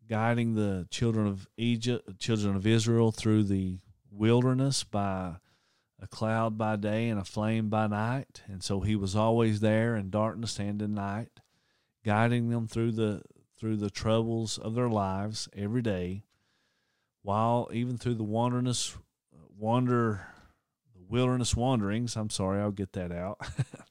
guiding 0.09 0.55
the 0.55 0.87
children 0.89 1.27
of 1.27 1.47
Egypt, 1.57 2.17
children 2.19 2.55
of 2.55 2.65
Israel 2.65 3.11
through 3.11 3.43
the 3.43 3.79
wilderness 4.09 4.85
by 4.85 5.35
a 6.01 6.07
cloud 6.07 6.57
by 6.57 6.77
day 6.77 7.09
and 7.09 7.19
a 7.19 7.25
flame 7.25 7.69
by 7.69 7.87
night. 7.87 8.43
And 8.47 8.63
so 8.63 8.79
he 8.79 8.95
was 8.95 9.13
always 9.13 9.59
there 9.59 9.97
in 9.97 10.09
darkness 10.09 10.57
and 10.57 10.81
in 10.81 10.93
night, 10.93 11.41
guiding 12.05 12.49
them 12.49 12.67
through 12.67 12.93
the 12.93 13.21
through 13.59 13.75
the 13.75 13.89
troubles 13.89 14.57
of 14.57 14.75
their 14.75 14.87
lives 14.87 15.49
every 15.53 15.81
day, 15.81 16.23
while 17.23 17.69
even 17.73 17.97
through 17.97 18.15
the 18.15 18.23
wilderness 18.23 18.95
wander 19.57 20.27
the 20.95 21.03
wilderness 21.09 21.57
wanderings, 21.57 22.15
I'm 22.15 22.29
sorry, 22.29 22.61
I'll 22.61 22.71
get 22.71 22.93
that 22.93 23.11
out. 23.11 23.37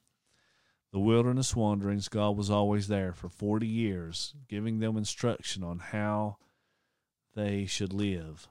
the 0.91 0.99
wilderness 0.99 1.55
wanderings, 1.55 2.07
God 2.07 2.35
was 2.35 2.49
always 2.49 2.87
there 2.87 3.13
for 3.13 3.29
40 3.29 3.67
years, 3.67 4.33
giving 4.47 4.79
them 4.79 4.97
instruction 4.97 5.63
on 5.63 5.79
how 5.79 6.37
they 7.35 7.65
should 7.65 7.93
live. 7.93 8.47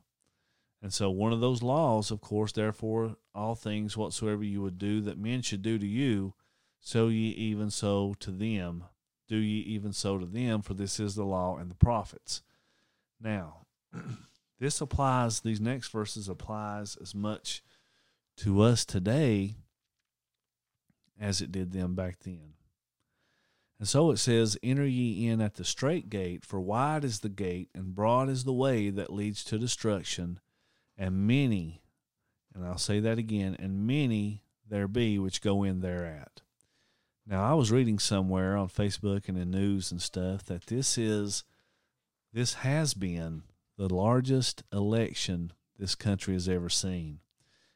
And 0.80 0.92
so, 0.92 1.10
one 1.10 1.32
of 1.32 1.40
those 1.40 1.62
laws, 1.62 2.12
of 2.12 2.20
course, 2.20 2.52
therefore, 2.52 3.16
all 3.34 3.56
things 3.56 3.96
whatsoever 3.96 4.44
you 4.44 4.62
would 4.62 4.78
do 4.78 5.00
that 5.00 5.18
men 5.18 5.42
should 5.42 5.62
do 5.62 5.78
to 5.78 5.86
you, 5.86 6.34
so 6.80 7.08
ye 7.08 7.30
even 7.30 7.70
so 7.70 8.14
to 8.20 8.30
them. 8.30 8.84
Do 9.26 9.36
ye 9.36 9.60
even 9.62 9.92
so 9.92 10.18
to 10.18 10.24
them, 10.24 10.62
for 10.62 10.74
this 10.74 11.00
is 11.00 11.16
the 11.16 11.24
law 11.24 11.56
and 11.56 11.70
the 11.70 11.74
prophets. 11.74 12.42
Now, 13.20 13.66
this 14.60 14.80
applies, 14.80 15.40
these 15.40 15.60
next 15.60 15.88
verses 15.88 16.28
applies 16.28 16.96
as 17.02 17.14
much 17.14 17.62
to 18.36 18.62
us 18.62 18.84
today 18.84 19.56
as 21.20 21.40
it 21.40 21.52
did 21.52 21.72
them 21.72 21.94
back 21.94 22.18
then. 22.20 22.54
And 23.78 23.88
so 23.88 24.10
it 24.10 24.16
says, 24.16 24.58
Enter 24.62 24.86
ye 24.86 25.28
in 25.28 25.40
at 25.40 25.54
the 25.54 25.64
strait 25.64 26.10
gate, 26.10 26.44
for 26.44 26.60
wide 26.60 27.04
is 27.04 27.20
the 27.20 27.28
gate, 27.28 27.70
and 27.74 27.94
broad 27.94 28.28
is 28.28 28.44
the 28.44 28.52
way 28.52 28.90
that 28.90 29.12
leads 29.12 29.44
to 29.44 29.58
destruction, 29.58 30.40
and 30.96 31.26
many, 31.26 31.82
and 32.54 32.64
I'll 32.64 32.78
say 32.78 32.98
that 33.00 33.18
again, 33.18 33.56
and 33.58 33.86
many 33.86 34.42
there 34.68 34.88
be 34.88 35.18
which 35.18 35.40
go 35.40 35.62
in 35.62 35.80
thereat. 35.80 36.42
Now, 37.26 37.44
I 37.44 37.54
was 37.54 37.70
reading 37.70 37.98
somewhere 37.98 38.56
on 38.56 38.68
Facebook 38.68 39.28
and 39.28 39.38
in 39.38 39.50
news 39.50 39.92
and 39.92 40.00
stuff 40.00 40.44
that 40.46 40.66
this 40.66 40.98
is, 40.98 41.44
this 42.32 42.54
has 42.54 42.94
been 42.94 43.42
the 43.76 43.92
largest 43.92 44.64
election 44.72 45.52
this 45.78 45.94
country 45.94 46.34
has 46.34 46.48
ever 46.48 46.68
seen. 46.68 47.20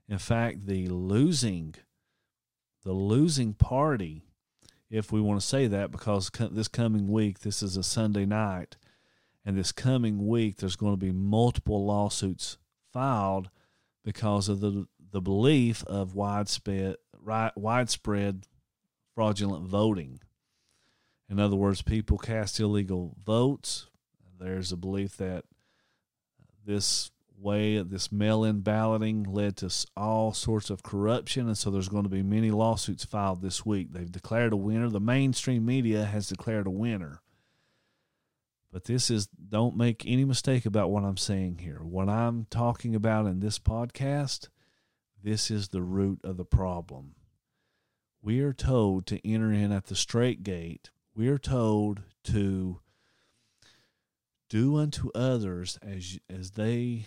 In 0.08 0.18
fact, 0.18 0.66
the 0.66 0.88
losing 0.88 1.74
the 2.84 2.92
losing 2.92 3.54
party, 3.54 4.22
if 4.90 5.12
we 5.12 5.20
want 5.20 5.40
to 5.40 5.46
say 5.46 5.66
that, 5.66 5.90
because 5.90 6.30
this 6.50 6.68
coming 6.68 7.08
week, 7.08 7.40
this 7.40 7.62
is 7.62 7.76
a 7.76 7.82
Sunday 7.82 8.26
night, 8.26 8.76
and 9.44 9.56
this 9.56 9.72
coming 9.72 10.26
week, 10.26 10.56
there's 10.56 10.76
going 10.76 10.92
to 10.92 10.98
be 10.98 11.12
multiple 11.12 11.84
lawsuits 11.86 12.58
filed 12.92 13.50
because 14.04 14.48
of 14.48 14.60
the 14.60 14.86
the 15.12 15.20
belief 15.20 15.84
of 15.84 16.14
widespread 16.14 16.96
widespread 17.54 18.44
fraudulent 19.14 19.66
voting. 19.66 20.20
In 21.28 21.38
other 21.38 21.56
words, 21.56 21.82
people 21.82 22.18
cast 22.18 22.58
illegal 22.60 23.16
votes. 23.24 23.86
There's 24.38 24.72
a 24.72 24.76
belief 24.76 25.16
that 25.18 25.44
this 26.64 27.10
way, 27.42 27.82
this 27.82 28.12
mail 28.12 28.44
in 28.44 28.60
balloting 28.60 29.24
led 29.24 29.56
to 29.58 29.70
all 29.96 30.32
sorts 30.32 30.70
of 30.70 30.82
corruption, 30.82 31.46
and 31.46 31.58
so 31.58 31.70
there's 31.70 31.88
going 31.88 32.04
to 32.04 32.08
be 32.08 32.22
many 32.22 32.50
lawsuits 32.50 33.04
filed 33.04 33.42
this 33.42 33.66
week. 33.66 33.92
They've 33.92 34.10
declared 34.10 34.52
a 34.52 34.56
winner. 34.56 34.88
The 34.88 35.00
mainstream 35.00 35.66
media 35.66 36.04
has 36.04 36.28
declared 36.28 36.66
a 36.66 36.70
winner. 36.70 37.20
But 38.72 38.84
this 38.84 39.10
is, 39.10 39.26
don't 39.26 39.76
make 39.76 40.04
any 40.06 40.24
mistake 40.24 40.64
about 40.64 40.90
what 40.90 41.04
I'm 41.04 41.18
saying 41.18 41.58
here. 41.58 41.80
What 41.82 42.08
I'm 42.08 42.46
talking 42.48 42.94
about 42.94 43.26
in 43.26 43.40
this 43.40 43.58
podcast, 43.58 44.48
this 45.22 45.50
is 45.50 45.68
the 45.68 45.82
root 45.82 46.20
of 46.24 46.38
the 46.38 46.44
problem. 46.44 47.14
We 48.22 48.40
are 48.40 48.54
told 48.54 49.06
to 49.06 49.28
enter 49.28 49.52
in 49.52 49.72
at 49.72 49.86
the 49.86 49.96
straight 49.96 50.42
gate. 50.42 50.90
We 51.14 51.28
are 51.28 51.38
told 51.38 52.02
to 52.24 52.80
do 54.48 54.76
unto 54.76 55.10
others 55.14 55.78
as 55.82 56.18
as 56.30 56.52
they 56.52 57.06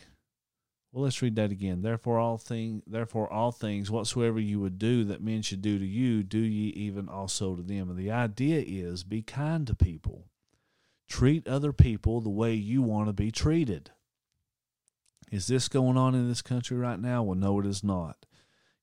well 0.95 1.03
let's 1.03 1.21
read 1.21 1.35
that 1.35 1.51
again. 1.51 1.81
Therefore 1.81 2.19
all 2.19 2.37
thing 2.37 2.81
therefore 2.87 3.31
all 3.31 3.51
things 3.51 3.91
whatsoever 3.91 4.39
you 4.39 4.61
would 4.61 4.79
do 4.79 5.03
that 5.03 5.21
men 5.21 5.41
should 5.41 5.61
do 5.61 5.77
to 5.77 5.85
you 5.85 6.23
do 6.23 6.39
ye 6.39 6.69
even 6.69 7.09
also 7.09 7.53
to 7.53 7.61
them. 7.61 7.89
And 7.89 7.99
the 7.99 8.11
idea 8.11 8.63
is 8.65 9.03
be 9.03 9.21
kind 9.21 9.67
to 9.67 9.75
people. 9.75 10.29
Treat 11.09 11.49
other 11.49 11.73
people 11.73 12.21
the 12.21 12.29
way 12.29 12.53
you 12.53 12.81
want 12.81 13.09
to 13.09 13.13
be 13.13 13.29
treated. 13.29 13.91
Is 15.33 15.47
this 15.47 15.67
going 15.67 15.97
on 15.97 16.15
in 16.15 16.29
this 16.29 16.41
country 16.41 16.77
right 16.77 16.99
now? 16.99 17.23
Well 17.23 17.35
no 17.35 17.59
it 17.59 17.65
is 17.65 17.83
not. 17.83 18.25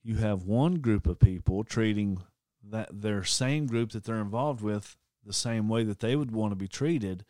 You 0.02 0.16
have 0.16 0.42
one 0.42 0.80
group 0.80 1.06
of 1.06 1.18
people 1.18 1.64
treating 1.64 2.18
that 2.62 2.90
their 2.92 3.24
same 3.24 3.66
group 3.66 3.92
that 3.92 4.04
they're 4.04 4.16
involved 4.16 4.60
with 4.60 4.98
the 5.24 5.32
same 5.32 5.66
way 5.66 5.82
that 5.84 6.00
they 6.00 6.14
would 6.14 6.30
want 6.30 6.52
to 6.52 6.56
be 6.56 6.68
treated 6.68 7.24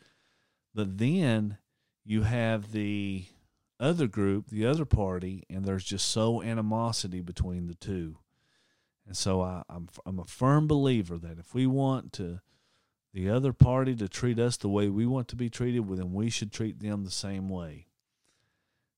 but 0.75 0.97
then 0.97 1.57
you 2.03 2.23
have 2.23 2.71
the 2.71 3.25
other 3.79 4.07
group, 4.07 4.49
the 4.49 4.65
other 4.65 4.85
party, 4.85 5.43
and 5.49 5.65
there's 5.65 5.83
just 5.83 6.09
so 6.09 6.41
animosity 6.41 7.21
between 7.21 7.67
the 7.67 7.75
two. 7.75 8.17
And 9.05 9.17
so 9.17 9.41
I, 9.41 9.63
I'm 9.69 9.89
I'm 10.05 10.19
a 10.19 10.25
firm 10.25 10.67
believer 10.67 11.17
that 11.17 11.39
if 11.39 11.53
we 11.53 11.67
want 11.67 12.13
to 12.13 12.39
the 13.13 13.29
other 13.29 13.53
party 13.53 13.95
to 13.95 14.07
treat 14.07 14.39
us 14.39 14.57
the 14.57 14.69
way 14.69 14.89
we 14.89 15.05
want 15.05 15.27
to 15.29 15.35
be 15.35 15.49
treated, 15.49 15.81
well, 15.81 15.97
then 15.97 16.13
we 16.13 16.29
should 16.29 16.51
treat 16.51 16.79
them 16.79 17.03
the 17.03 17.11
same 17.11 17.47
way. 17.47 17.87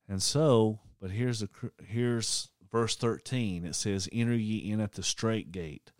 And 0.07 0.21
so, 0.23 0.79
but 1.01 1.11
here's 1.11 1.41
a 1.41 1.49
here's 1.83 2.49
verse 2.71 2.95
13. 2.95 3.65
It 3.65 3.75
says, 3.75 4.07
"Enter 4.13 4.35
ye 4.35 4.71
in 4.71 4.79
at 4.79 4.93
the 4.93 5.03
straight 5.03 5.51
gate." 5.51 5.91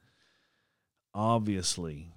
Obviously, 1.14 2.14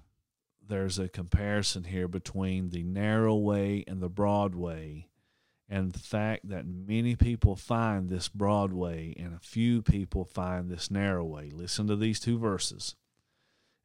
there's 0.65 0.99
a 0.99 1.09
comparison 1.09 1.85
here 1.85 2.07
between 2.07 2.69
the 2.69 2.83
narrow 2.83 3.35
way 3.35 3.83
and 3.87 4.01
the 4.01 4.09
broad 4.09 4.53
way, 4.53 5.09
and 5.69 5.91
the 5.91 5.99
fact 5.99 6.49
that 6.49 6.65
many 6.65 7.15
people 7.15 7.55
find 7.55 8.09
this 8.09 8.27
broad 8.27 8.73
way 8.73 9.13
and 9.17 9.33
a 9.33 9.39
few 9.39 9.81
people 9.81 10.25
find 10.25 10.69
this 10.69 10.89
narrow 10.89 11.23
way. 11.23 11.51
Listen 11.51 11.85
to 11.87 11.95
these 11.95 12.19
two 12.19 12.39
verses. 12.39 12.95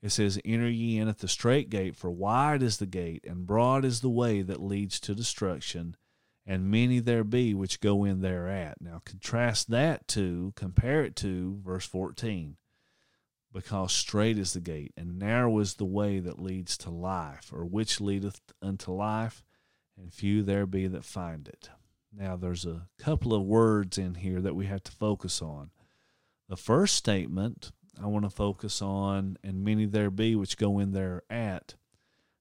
It 0.02 0.10
says, 0.10 0.40
Enter 0.44 0.68
ye 0.68 0.98
in 0.98 1.08
at 1.08 1.18
the 1.18 1.28
straight 1.28 1.70
gate, 1.70 1.94
for 1.94 2.10
wide 2.10 2.62
is 2.62 2.78
the 2.78 2.86
gate, 2.86 3.24
and 3.28 3.46
broad 3.46 3.84
is 3.84 4.00
the 4.00 4.10
way 4.10 4.42
that 4.42 4.62
leads 4.62 4.98
to 5.00 5.14
destruction, 5.14 5.96
and 6.46 6.70
many 6.70 7.00
there 7.00 7.24
be 7.24 7.54
which 7.54 7.80
go 7.80 8.04
in 8.04 8.20
thereat. 8.20 8.78
Now 8.80 9.02
contrast 9.04 9.70
that 9.70 10.08
to, 10.08 10.52
compare 10.56 11.04
it 11.04 11.16
to 11.16 11.58
verse 11.62 11.86
14 11.86 12.56
because 13.54 13.92
straight 13.92 14.36
is 14.36 14.52
the 14.52 14.60
gate, 14.60 14.92
and 14.96 15.18
narrow 15.18 15.58
is 15.60 15.74
the 15.74 15.84
way 15.84 16.18
that 16.18 16.42
leads 16.42 16.76
to 16.76 16.90
life, 16.90 17.50
or 17.52 17.64
which 17.64 18.00
leadeth 18.00 18.40
unto 18.60 18.90
life, 18.90 19.44
and 19.96 20.12
few 20.12 20.42
there 20.42 20.66
be 20.66 20.86
that 20.86 21.04
find 21.04 21.48
it. 21.48 21.70
Now, 22.16 22.36
there's 22.36 22.64
a 22.64 22.86
couple 22.98 23.34
of 23.34 23.42
words 23.42 23.98
in 23.98 24.16
here 24.16 24.40
that 24.40 24.54
we 24.54 24.66
have 24.66 24.84
to 24.84 24.92
focus 24.92 25.42
on. 25.42 25.70
The 26.48 26.56
first 26.56 26.94
statement 26.94 27.72
I 28.00 28.06
want 28.06 28.24
to 28.24 28.30
focus 28.30 28.82
on, 28.82 29.36
and 29.42 29.64
many 29.64 29.86
there 29.86 30.10
be 30.10 30.36
which 30.36 30.56
go 30.56 30.78
in 30.78 30.92
there 30.92 31.22
at, 31.28 31.74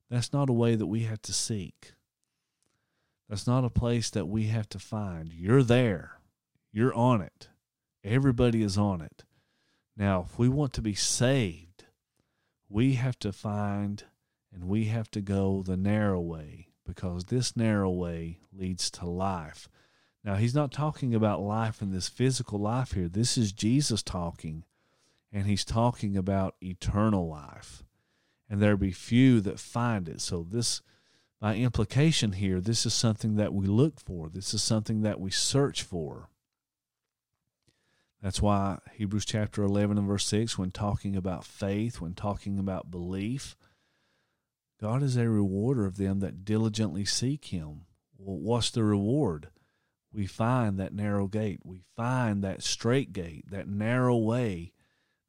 that's 0.09 0.33
not 0.33 0.49
a 0.49 0.53
way 0.53 0.75
that 0.75 0.87
we 0.87 1.01
have 1.03 1.21
to 1.23 1.33
seek. 1.33 1.93
That's 3.29 3.47
not 3.47 3.65
a 3.65 3.69
place 3.69 4.09
that 4.11 4.27
we 4.27 4.47
have 4.47 4.69
to 4.69 4.79
find. 4.79 5.33
You're 5.33 5.63
there, 5.63 6.19
you're 6.71 6.93
on 6.93 7.21
it. 7.21 7.49
Everybody 8.03 8.61
is 8.61 8.77
on 8.77 9.01
it. 9.01 9.23
Now, 9.95 10.25
if 10.29 10.37
we 10.37 10.49
want 10.49 10.73
to 10.73 10.81
be 10.81 10.93
saved, 10.93 11.85
we 12.69 12.93
have 12.93 13.17
to 13.19 13.31
find 13.31 14.03
and 14.53 14.65
we 14.65 14.85
have 14.85 15.09
to 15.11 15.21
go 15.21 15.63
the 15.65 15.77
narrow 15.77 16.19
way 16.19 16.72
because 16.86 17.26
this 17.26 17.56
narrow 17.56 17.89
way 17.89 18.39
leads 18.52 18.91
to 18.91 19.06
life. 19.06 19.69
Now, 20.24 20.36
he's 20.36 20.56
not 20.56 20.72
talking 20.72 21.13
about 21.13 21.41
life 21.41 21.82
in 21.82 21.91
this 21.91 22.08
physical 22.08 22.60
life 22.60 22.93
here. 22.93 23.10
This 23.10 23.38
is 23.38 23.52
Jesus 23.52 24.02
talking, 24.02 24.63
and 25.32 25.46
he's 25.46 25.65
talking 25.65 26.15
about 26.15 26.56
eternal 26.62 27.28
life. 27.28 27.84
And 28.50 28.62
there 28.62 28.78
be 28.78 28.91
few 28.91 29.41
that 29.41 29.60
find 29.60 30.08
it. 30.08 30.22
So, 30.22 30.46
this, 30.50 30.82
by 31.41 31.56
implication 31.56 32.34
here, 32.34 32.62
this 32.62 32.86
is 32.86 32.93
something 32.93 33.36
that 33.36 33.54
we 33.54 33.67
look 33.67 34.00
for, 34.00 34.30
this 34.30 34.54
is 34.54 34.63
something 34.63 35.02
that 35.02 35.19
we 35.19 35.32
search 35.32 35.84
for. 35.84 36.30
That's 38.22 38.41
why 38.41 38.80
Hebrews 38.93 39.26
chapter 39.26 39.63
11 39.63 39.98
and 39.98 40.08
verse 40.08 40.26
6, 40.28 40.58
when 40.58 40.72
talking 40.72 41.17
about 41.17 41.43
faith, 41.43 42.00
when 42.00 42.13
talking 42.13 42.58
about 42.58 42.89
belief, 42.89 43.58
God 44.84 45.02
is 45.02 45.15
a 45.15 45.30
rewarder 45.30 45.86
of 45.86 45.96
them 45.96 46.19
that 46.19 46.43
diligently 46.43 47.06
seek 47.06 47.46
Him. 47.46 47.86
Well, 48.17 48.36
what's 48.38 48.69
the 48.69 48.84
reward? 48.84 49.48
We 50.12 50.28
find 50.28 50.78
that 50.78 50.93
narrow 50.93 51.28
gate. 51.28 51.62
We 51.63 51.84
find 51.96 52.43
that 52.43 52.63
straight 52.63 53.13
gate, 53.13 53.46
that 53.50 53.69
narrow 53.69 54.17
way 54.17 54.74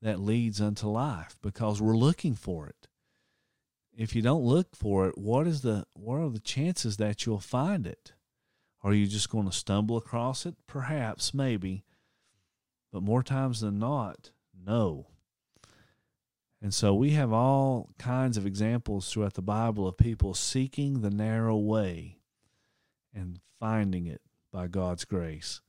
that 0.03 0.19
leads 0.19 0.61
unto 0.61 0.88
life 0.88 1.37
because 1.40 1.81
we're 1.81 1.97
looking 1.97 2.35
for 2.35 2.67
it. 2.67 2.88
If 3.97 4.17
you 4.17 4.23
don't 4.23 4.43
look 4.43 4.75
for 4.75 5.07
it, 5.07 5.17
what 5.17 5.47
is 5.47 5.62
the 5.62 5.87
what 5.95 6.17
are 6.17 6.31
the 6.31 6.40
chances 6.40 6.97
that 6.97 7.25
you'll 7.25 7.38
find 7.38 7.87
it? 7.87 8.12
Are 8.83 8.93
you 8.93 9.07
just 9.07 9.31
going 9.31 9.47
to 9.49 9.57
stumble 9.57 9.97
across 9.97 10.47
it? 10.47 10.57
Perhaps, 10.67 11.33
maybe 11.33 11.85
but 12.95 13.05
more 13.05 13.23
times 13.23 13.61
than 13.61 13.79
not, 13.79 14.31
no. 14.53 15.07
And 16.64 16.72
so 16.72 16.94
we 16.94 17.11
have 17.11 17.31
all 17.31 17.90
kinds 17.98 18.38
of 18.38 18.46
examples 18.46 19.12
throughout 19.12 19.35
the 19.35 19.42
Bible 19.42 19.87
of 19.87 19.98
people 19.98 20.33
seeking 20.33 21.03
the 21.03 21.11
narrow 21.11 21.59
way 21.59 22.20
and 23.14 23.38
finding 23.61 24.07
it 24.07 24.22
by 24.50 24.68
God's 24.68 25.05
grace. 25.05 25.61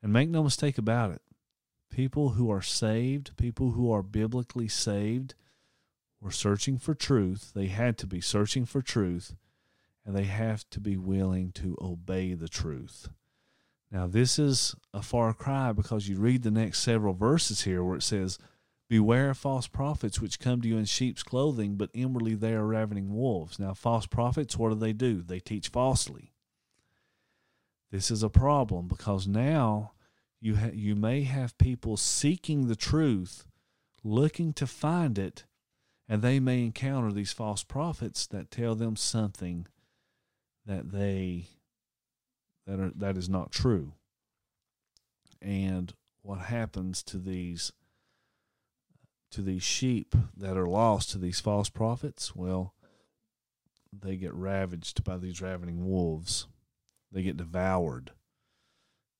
And 0.00 0.12
make 0.12 0.28
no 0.28 0.44
mistake 0.44 0.78
about 0.78 1.10
it, 1.10 1.22
people 1.90 2.30
who 2.30 2.52
are 2.52 2.62
saved, 2.62 3.36
people 3.36 3.72
who 3.72 3.90
are 3.90 4.04
biblically 4.04 4.68
saved, 4.68 5.34
were 6.20 6.30
searching 6.30 6.78
for 6.78 6.94
truth. 6.94 7.50
They 7.52 7.66
had 7.66 7.98
to 7.98 8.06
be 8.06 8.20
searching 8.20 8.64
for 8.64 8.80
truth, 8.80 9.34
and 10.06 10.14
they 10.14 10.22
have 10.22 10.70
to 10.70 10.78
be 10.78 10.96
willing 10.96 11.50
to 11.54 11.76
obey 11.82 12.34
the 12.34 12.48
truth. 12.48 13.08
Now, 13.90 14.06
this 14.06 14.38
is 14.38 14.76
a 14.92 15.02
far 15.02 15.34
cry 15.34 15.72
because 15.72 16.08
you 16.08 16.16
read 16.16 16.44
the 16.44 16.52
next 16.52 16.78
several 16.78 17.14
verses 17.14 17.62
here 17.62 17.82
where 17.82 17.96
it 17.96 18.04
says, 18.04 18.38
Beware 18.88 19.30
of 19.30 19.38
false 19.38 19.66
prophets 19.66 20.20
which 20.20 20.38
come 20.38 20.60
to 20.60 20.68
you 20.68 20.76
in 20.76 20.84
sheep's 20.84 21.22
clothing, 21.22 21.76
but 21.76 21.90
inwardly 21.94 22.34
they 22.34 22.52
are 22.52 22.66
ravening 22.66 23.14
wolves. 23.14 23.58
Now, 23.58 23.72
false 23.72 24.06
prophets, 24.06 24.58
what 24.58 24.68
do 24.70 24.74
they 24.74 24.92
do? 24.92 25.22
They 25.22 25.40
teach 25.40 25.68
falsely. 25.68 26.34
This 27.90 28.10
is 28.10 28.22
a 28.22 28.28
problem 28.28 28.88
because 28.88 29.26
now 29.26 29.92
you 30.40 30.56
ha- 30.56 30.70
you 30.74 30.94
may 30.94 31.22
have 31.22 31.56
people 31.56 31.96
seeking 31.96 32.66
the 32.66 32.76
truth, 32.76 33.46
looking 34.02 34.52
to 34.54 34.66
find 34.66 35.18
it, 35.18 35.44
and 36.06 36.20
they 36.20 36.38
may 36.38 36.64
encounter 36.64 37.12
these 37.12 37.32
false 37.32 37.62
prophets 37.62 38.26
that 38.26 38.50
tell 38.50 38.74
them 38.74 38.96
something 38.96 39.66
that 40.66 40.90
they 40.92 41.46
that 42.66 42.80
are 42.80 42.92
that 42.94 43.16
is 43.16 43.28
not 43.28 43.52
true. 43.52 43.92
And 45.40 45.94
what 46.22 46.40
happens 46.40 47.02
to 47.04 47.18
these 47.18 47.72
to 49.34 49.42
these 49.42 49.62
sheep 49.62 50.14
that 50.36 50.56
are 50.56 50.68
lost 50.68 51.10
to 51.10 51.18
these 51.18 51.40
false 51.40 51.68
prophets? 51.68 52.34
Well, 52.36 52.74
they 53.92 54.16
get 54.16 54.34
ravaged 54.34 55.04
by 55.04 55.18
these 55.18 55.42
ravening 55.42 55.88
wolves. 55.88 56.46
They 57.10 57.22
get 57.22 57.36
devoured. 57.36 58.12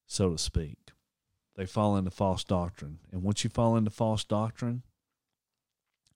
so 0.07 0.31
to 0.31 0.39
speak. 0.39 0.79
They 1.57 1.67
fall 1.67 1.97
into 1.97 2.11
false 2.11 2.45
doctrine. 2.45 2.99
And 3.13 3.23
once 3.23 3.45
you 3.45 3.51
fall 3.51 3.77
into 3.77 3.91
false 3.91 4.25
doctrine, 4.25 4.83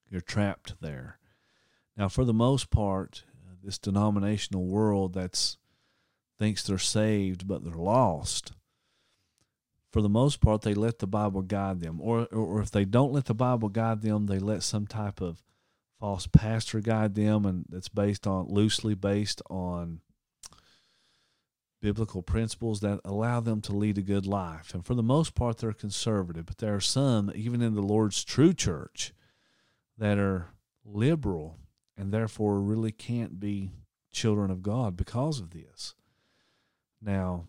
you're 0.09 0.21
trapped 0.21 0.75
there. 0.81 1.17
Now, 1.97 2.07
for 2.07 2.23
the 2.23 2.33
most 2.33 2.69
part, 2.69 3.23
this 3.63 3.77
denominational 3.77 4.65
world 4.65 5.13
that's 5.13 5.57
thinks 6.37 6.63
they're 6.63 6.77
saved 6.77 7.47
but 7.47 7.63
they're 7.63 7.73
lost. 7.73 8.53
For 9.91 10.01
the 10.01 10.09
most 10.09 10.39
part, 10.39 10.61
they 10.61 10.73
let 10.73 10.99
the 10.99 11.07
Bible 11.07 11.41
guide 11.41 11.79
them, 11.79 11.99
or 11.99 12.27
or 12.27 12.61
if 12.61 12.69
they 12.71 12.85
don't 12.85 13.11
let 13.11 13.25
the 13.25 13.33
Bible 13.33 13.69
guide 13.69 14.01
them, 14.01 14.27
they 14.27 14.39
let 14.39 14.63
some 14.63 14.85
type 14.85 15.19
of 15.19 15.41
false 15.99 16.27
pastor 16.27 16.79
guide 16.79 17.15
them, 17.15 17.45
and 17.45 17.65
that's 17.69 17.89
based 17.89 18.27
on 18.27 18.47
loosely 18.47 18.93
based 18.93 19.41
on 19.49 20.01
biblical 21.81 22.21
principles 22.21 22.81
that 22.81 22.99
allow 23.05 23.39
them 23.39 23.61
to 23.61 23.75
lead 23.75 23.97
a 23.97 24.01
good 24.01 24.25
life. 24.25 24.73
And 24.73 24.85
for 24.85 24.95
the 24.95 25.03
most 25.03 25.33
part, 25.33 25.57
they're 25.57 25.73
conservative, 25.73 26.45
but 26.45 26.57
there 26.57 26.75
are 26.75 26.81
some, 26.81 27.31
even 27.33 27.61
in 27.61 27.73
the 27.73 27.81
Lord's 27.81 28.23
true 28.23 28.53
church, 28.53 29.13
that 29.97 30.17
are 30.17 30.47
liberal 30.85 31.57
and 31.97 32.11
therefore 32.11 32.59
really 32.59 32.91
can't 32.91 33.39
be 33.39 33.71
children 34.11 34.49
of 34.49 34.63
God 34.63 34.95
because 34.95 35.39
of 35.39 35.51
this. 35.51 35.95
Now, 37.01 37.45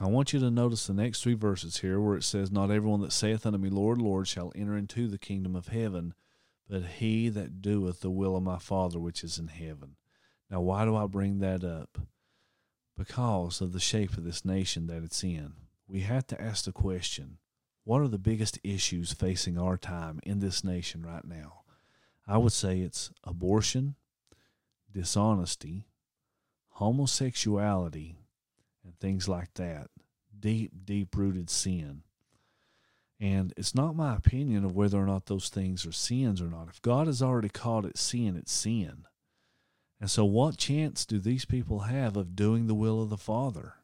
I 0.00 0.06
want 0.06 0.32
you 0.32 0.38
to 0.40 0.50
notice 0.50 0.86
the 0.86 0.94
next 0.94 1.22
three 1.22 1.34
verses 1.34 1.78
here 1.78 2.00
where 2.00 2.16
it 2.16 2.22
says, 2.22 2.52
Not 2.52 2.70
everyone 2.70 3.00
that 3.00 3.12
saith 3.12 3.44
unto 3.44 3.58
me, 3.58 3.68
Lord, 3.68 4.00
Lord, 4.00 4.28
shall 4.28 4.52
enter 4.54 4.76
into 4.76 5.08
the 5.08 5.18
kingdom 5.18 5.56
of 5.56 5.68
heaven, 5.68 6.14
but 6.68 6.84
he 6.84 7.28
that 7.30 7.60
doeth 7.60 8.00
the 8.00 8.10
will 8.10 8.36
of 8.36 8.42
my 8.44 8.58
Father 8.58 8.98
which 9.00 9.24
is 9.24 9.38
in 9.38 9.48
heaven. 9.48 9.96
Now, 10.50 10.60
why 10.60 10.84
do 10.84 10.94
I 10.94 11.06
bring 11.06 11.40
that 11.40 11.64
up? 11.64 11.98
Because 12.96 13.60
of 13.60 13.72
the 13.72 13.80
shape 13.80 14.16
of 14.16 14.24
this 14.24 14.44
nation 14.44 14.86
that 14.86 15.02
it's 15.02 15.24
in. 15.24 15.54
We 15.88 16.00
have 16.00 16.26
to 16.28 16.40
ask 16.40 16.64
the 16.64 16.72
question 16.72 17.38
what 17.84 18.02
are 18.02 18.08
the 18.08 18.18
biggest 18.18 18.58
issues 18.62 19.14
facing 19.14 19.56
our 19.56 19.78
time 19.78 20.20
in 20.22 20.40
this 20.40 20.62
nation 20.62 21.06
right 21.06 21.24
now? 21.24 21.62
I 22.26 22.36
would 22.36 22.52
say 22.52 22.80
it's 22.80 23.10
abortion, 23.24 23.94
dishonesty, 24.92 25.86
homosexuality, 26.68 28.16
and 28.88 28.98
things 28.98 29.28
like 29.28 29.54
that. 29.54 29.88
Deep, 30.38 30.72
deep 30.84 31.16
rooted 31.16 31.50
sin. 31.50 32.02
And 33.20 33.52
it's 33.56 33.74
not 33.74 33.96
my 33.96 34.16
opinion 34.16 34.64
of 34.64 34.74
whether 34.74 34.98
or 34.98 35.06
not 35.06 35.26
those 35.26 35.48
things 35.48 35.84
are 35.84 35.92
sins 35.92 36.40
or 36.40 36.46
not. 36.46 36.68
If 36.68 36.80
God 36.80 37.06
has 37.06 37.20
already 37.20 37.48
called 37.48 37.84
it 37.84 37.98
sin, 37.98 38.36
it's 38.36 38.52
sin. 38.52 39.04
And 40.00 40.10
so, 40.10 40.24
what 40.24 40.56
chance 40.56 41.04
do 41.04 41.18
these 41.18 41.44
people 41.44 41.80
have 41.80 42.16
of 42.16 42.36
doing 42.36 42.66
the 42.66 42.74
will 42.74 43.02
of 43.02 43.10
the 43.10 43.18
Father? 43.18 43.74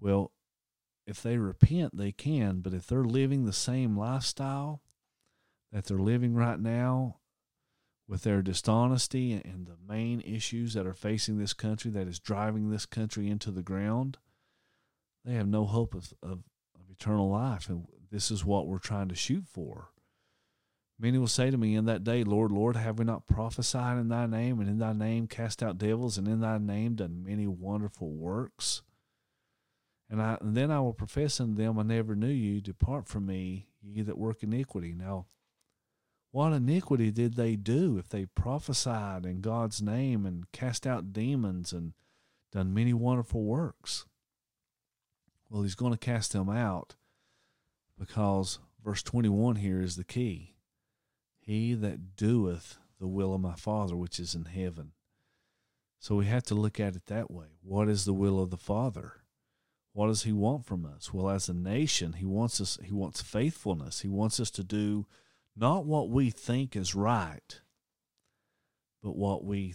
Well, 0.00 0.32
if 1.06 1.22
they 1.22 1.36
repent, 1.36 1.96
they 1.96 2.12
can. 2.12 2.60
But 2.60 2.72
if 2.72 2.86
they're 2.86 3.04
living 3.04 3.44
the 3.44 3.52
same 3.52 3.98
lifestyle 3.98 4.80
that 5.70 5.84
they're 5.84 5.98
living 5.98 6.34
right 6.34 6.58
now, 6.58 7.19
with 8.10 8.24
their 8.24 8.42
dishonesty 8.42 9.32
and 9.32 9.68
the 9.68 9.76
main 9.88 10.20
issues 10.22 10.74
that 10.74 10.84
are 10.84 10.92
facing 10.92 11.38
this 11.38 11.52
country 11.52 11.92
that 11.92 12.08
is 12.08 12.18
driving 12.18 12.68
this 12.68 12.84
country 12.84 13.30
into 13.30 13.52
the 13.52 13.62
ground, 13.62 14.18
they 15.24 15.34
have 15.34 15.46
no 15.46 15.64
hope 15.64 15.94
of, 15.94 16.12
of, 16.20 16.40
of 16.74 16.90
eternal 16.90 17.30
life. 17.30 17.68
And 17.68 17.86
this 18.10 18.32
is 18.32 18.44
what 18.44 18.66
we're 18.66 18.78
trying 18.78 19.08
to 19.10 19.14
shoot 19.14 19.44
for. 19.46 19.90
Many 20.98 21.18
will 21.18 21.28
say 21.28 21.52
to 21.52 21.56
me 21.56 21.76
in 21.76 21.84
that 21.84 22.02
day, 22.02 22.24
Lord, 22.24 22.50
Lord, 22.50 22.74
have 22.74 22.98
we 22.98 23.04
not 23.04 23.28
prophesied 23.28 23.96
in 23.96 24.08
thy 24.08 24.26
name, 24.26 24.58
and 24.58 24.68
in 24.68 24.78
thy 24.78 24.92
name 24.92 25.28
cast 25.28 25.62
out 25.62 25.78
devils, 25.78 26.18
and 26.18 26.26
in 26.26 26.40
thy 26.40 26.58
name 26.58 26.96
done 26.96 27.22
many 27.24 27.46
wonderful 27.46 28.10
works? 28.10 28.82
And, 30.10 30.20
I, 30.20 30.36
and 30.40 30.56
then 30.56 30.72
I 30.72 30.80
will 30.80 30.92
profess 30.92 31.40
unto 31.40 31.54
them, 31.54 31.78
I 31.78 31.84
never 31.84 32.16
knew 32.16 32.26
you. 32.26 32.60
Depart 32.60 33.06
from 33.06 33.26
me, 33.26 33.68
ye 33.80 34.02
that 34.02 34.18
work 34.18 34.42
iniquity. 34.42 34.92
Now, 34.92 35.26
what 36.32 36.52
iniquity 36.52 37.10
did 37.10 37.34
they 37.34 37.56
do 37.56 37.98
if 37.98 38.08
they 38.08 38.26
prophesied 38.26 39.26
in 39.26 39.40
God's 39.40 39.82
name 39.82 40.24
and 40.24 40.50
cast 40.52 40.86
out 40.86 41.12
demons 41.12 41.72
and 41.72 41.92
done 42.52 42.72
many 42.72 42.92
wonderful 42.92 43.42
works? 43.42 44.06
Well, 45.48 45.62
he's 45.62 45.74
going 45.74 45.92
to 45.92 45.98
cast 45.98 46.32
them 46.32 46.48
out 46.48 46.94
because 47.98 48.60
verse 48.84 49.02
21 49.02 49.56
here 49.56 49.80
is 49.80 49.96
the 49.96 50.04
key. 50.04 50.54
He 51.40 51.74
that 51.74 52.16
doeth 52.16 52.78
the 53.00 53.08
will 53.08 53.34
of 53.34 53.40
my 53.40 53.54
Father 53.54 53.96
which 53.96 54.20
is 54.20 54.34
in 54.34 54.44
heaven. 54.44 54.92
So 55.98 56.14
we 56.14 56.26
have 56.26 56.44
to 56.44 56.54
look 56.54 56.78
at 56.78 56.94
it 56.94 57.06
that 57.06 57.30
way. 57.30 57.58
What 57.62 57.88
is 57.88 58.04
the 58.04 58.14
will 58.14 58.40
of 58.40 58.50
the 58.50 58.56
Father? 58.56 59.14
What 59.92 60.06
does 60.06 60.22
he 60.22 60.32
want 60.32 60.64
from 60.64 60.86
us? 60.86 61.12
Well, 61.12 61.28
as 61.28 61.48
a 61.48 61.54
nation, 61.54 62.14
he 62.14 62.24
wants 62.24 62.60
us 62.60 62.78
he 62.82 62.92
wants 62.92 63.20
faithfulness. 63.20 64.00
He 64.00 64.08
wants 64.08 64.38
us 64.38 64.50
to 64.52 64.62
do 64.62 65.06
not 65.56 65.84
what 65.84 66.08
we 66.10 66.30
think 66.30 66.76
is 66.76 66.94
right, 66.94 67.60
but 69.02 69.16
what 69.16 69.44
we 69.44 69.74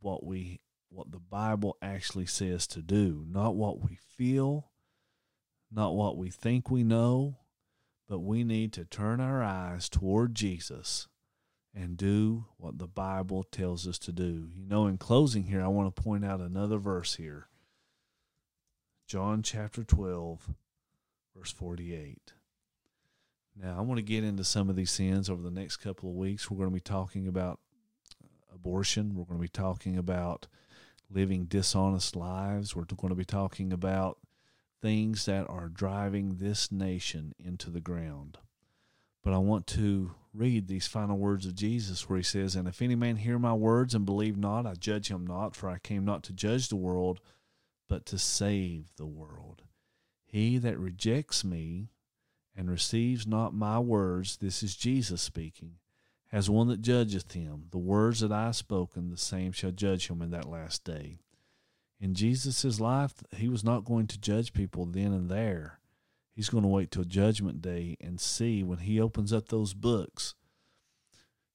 what 0.00 0.24
we 0.24 0.60
what 0.90 1.10
the 1.10 1.20
Bible 1.20 1.76
actually 1.80 2.26
says 2.26 2.66
to 2.68 2.82
do, 2.82 3.24
not 3.28 3.54
what 3.54 3.80
we 3.82 3.98
feel, 4.16 4.70
not 5.70 5.94
what 5.94 6.16
we 6.16 6.30
think 6.30 6.70
we 6.70 6.84
know, 6.84 7.38
but 8.08 8.20
we 8.20 8.44
need 8.44 8.72
to 8.74 8.84
turn 8.84 9.20
our 9.20 9.42
eyes 9.42 9.88
toward 9.88 10.34
Jesus 10.34 11.08
and 11.74 11.96
do 11.96 12.44
what 12.58 12.78
the 12.78 12.86
Bible 12.86 13.42
tells 13.44 13.88
us 13.88 13.98
to 14.00 14.12
do. 14.12 14.50
You 14.54 14.66
know, 14.66 14.86
in 14.86 14.98
closing 14.98 15.44
here, 15.44 15.64
I 15.64 15.68
want 15.68 15.94
to 15.94 16.02
point 16.02 16.24
out 16.24 16.40
another 16.40 16.76
verse 16.76 17.14
here. 17.14 17.48
John 19.06 19.42
chapter 19.42 19.82
12, 19.82 20.54
verse 21.34 21.52
48. 21.52 22.34
Now, 23.60 23.76
I 23.78 23.82
want 23.82 23.98
to 23.98 24.02
get 24.02 24.24
into 24.24 24.44
some 24.44 24.70
of 24.70 24.76
these 24.76 24.90
sins 24.90 25.28
over 25.28 25.42
the 25.42 25.50
next 25.50 25.76
couple 25.76 26.08
of 26.08 26.16
weeks. 26.16 26.50
We're 26.50 26.58
going 26.58 26.70
to 26.70 26.74
be 26.74 26.80
talking 26.80 27.28
about 27.28 27.60
uh, 28.22 28.54
abortion. 28.54 29.14
We're 29.14 29.24
going 29.24 29.38
to 29.38 29.42
be 29.42 29.48
talking 29.48 29.98
about 29.98 30.46
living 31.10 31.44
dishonest 31.44 32.16
lives. 32.16 32.74
We're 32.74 32.84
going 32.84 33.10
to 33.10 33.14
be 33.14 33.24
talking 33.24 33.72
about 33.72 34.18
things 34.80 35.26
that 35.26 35.48
are 35.48 35.68
driving 35.68 36.36
this 36.36 36.72
nation 36.72 37.34
into 37.38 37.70
the 37.70 37.80
ground. 37.80 38.38
But 39.22 39.34
I 39.34 39.38
want 39.38 39.66
to 39.68 40.14
read 40.34 40.66
these 40.66 40.86
final 40.86 41.18
words 41.18 41.46
of 41.46 41.54
Jesus 41.54 42.08
where 42.08 42.16
he 42.16 42.22
says, 42.24 42.56
And 42.56 42.66
if 42.66 42.82
any 42.82 42.96
man 42.96 43.16
hear 43.16 43.38
my 43.38 43.52
words 43.52 43.94
and 43.94 44.06
believe 44.06 44.36
not, 44.36 44.66
I 44.66 44.74
judge 44.74 45.08
him 45.08 45.26
not, 45.26 45.54
for 45.54 45.68
I 45.68 45.78
came 45.78 46.04
not 46.04 46.22
to 46.24 46.32
judge 46.32 46.68
the 46.68 46.76
world, 46.76 47.20
but 47.88 48.06
to 48.06 48.18
save 48.18 48.90
the 48.96 49.06
world. 49.06 49.62
He 50.24 50.58
that 50.58 50.78
rejects 50.78 51.44
me 51.44 51.90
and 52.56 52.70
receives 52.70 53.26
not 53.26 53.54
my 53.54 53.78
words, 53.78 54.36
this 54.36 54.62
is 54.62 54.76
Jesus 54.76 55.22
speaking, 55.22 55.76
has 56.28 56.50
one 56.50 56.68
that 56.68 56.82
judgeth 56.82 57.32
him. 57.32 57.64
The 57.70 57.78
words 57.78 58.20
that 58.20 58.32
I 58.32 58.46
have 58.46 58.56
spoken, 58.56 59.10
the 59.10 59.16
same 59.16 59.52
shall 59.52 59.70
judge 59.70 60.08
him 60.08 60.22
in 60.22 60.30
that 60.30 60.48
last 60.48 60.84
day. 60.84 61.20
In 62.00 62.14
Jesus' 62.14 62.80
life, 62.80 63.14
he 63.36 63.48
was 63.48 63.62
not 63.62 63.84
going 63.84 64.06
to 64.08 64.20
judge 64.20 64.52
people 64.52 64.86
then 64.86 65.12
and 65.12 65.30
there. 65.30 65.78
He's 66.34 66.48
going 66.48 66.62
to 66.62 66.68
wait 66.68 66.90
till 66.90 67.04
judgment 67.04 67.62
day 67.62 67.96
and 68.00 68.20
see 68.20 68.62
when 68.62 68.78
he 68.78 69.00
opens 69.00 69.32
up 69.32 69.48
those 69.48 69.74
books, 69.74 70.34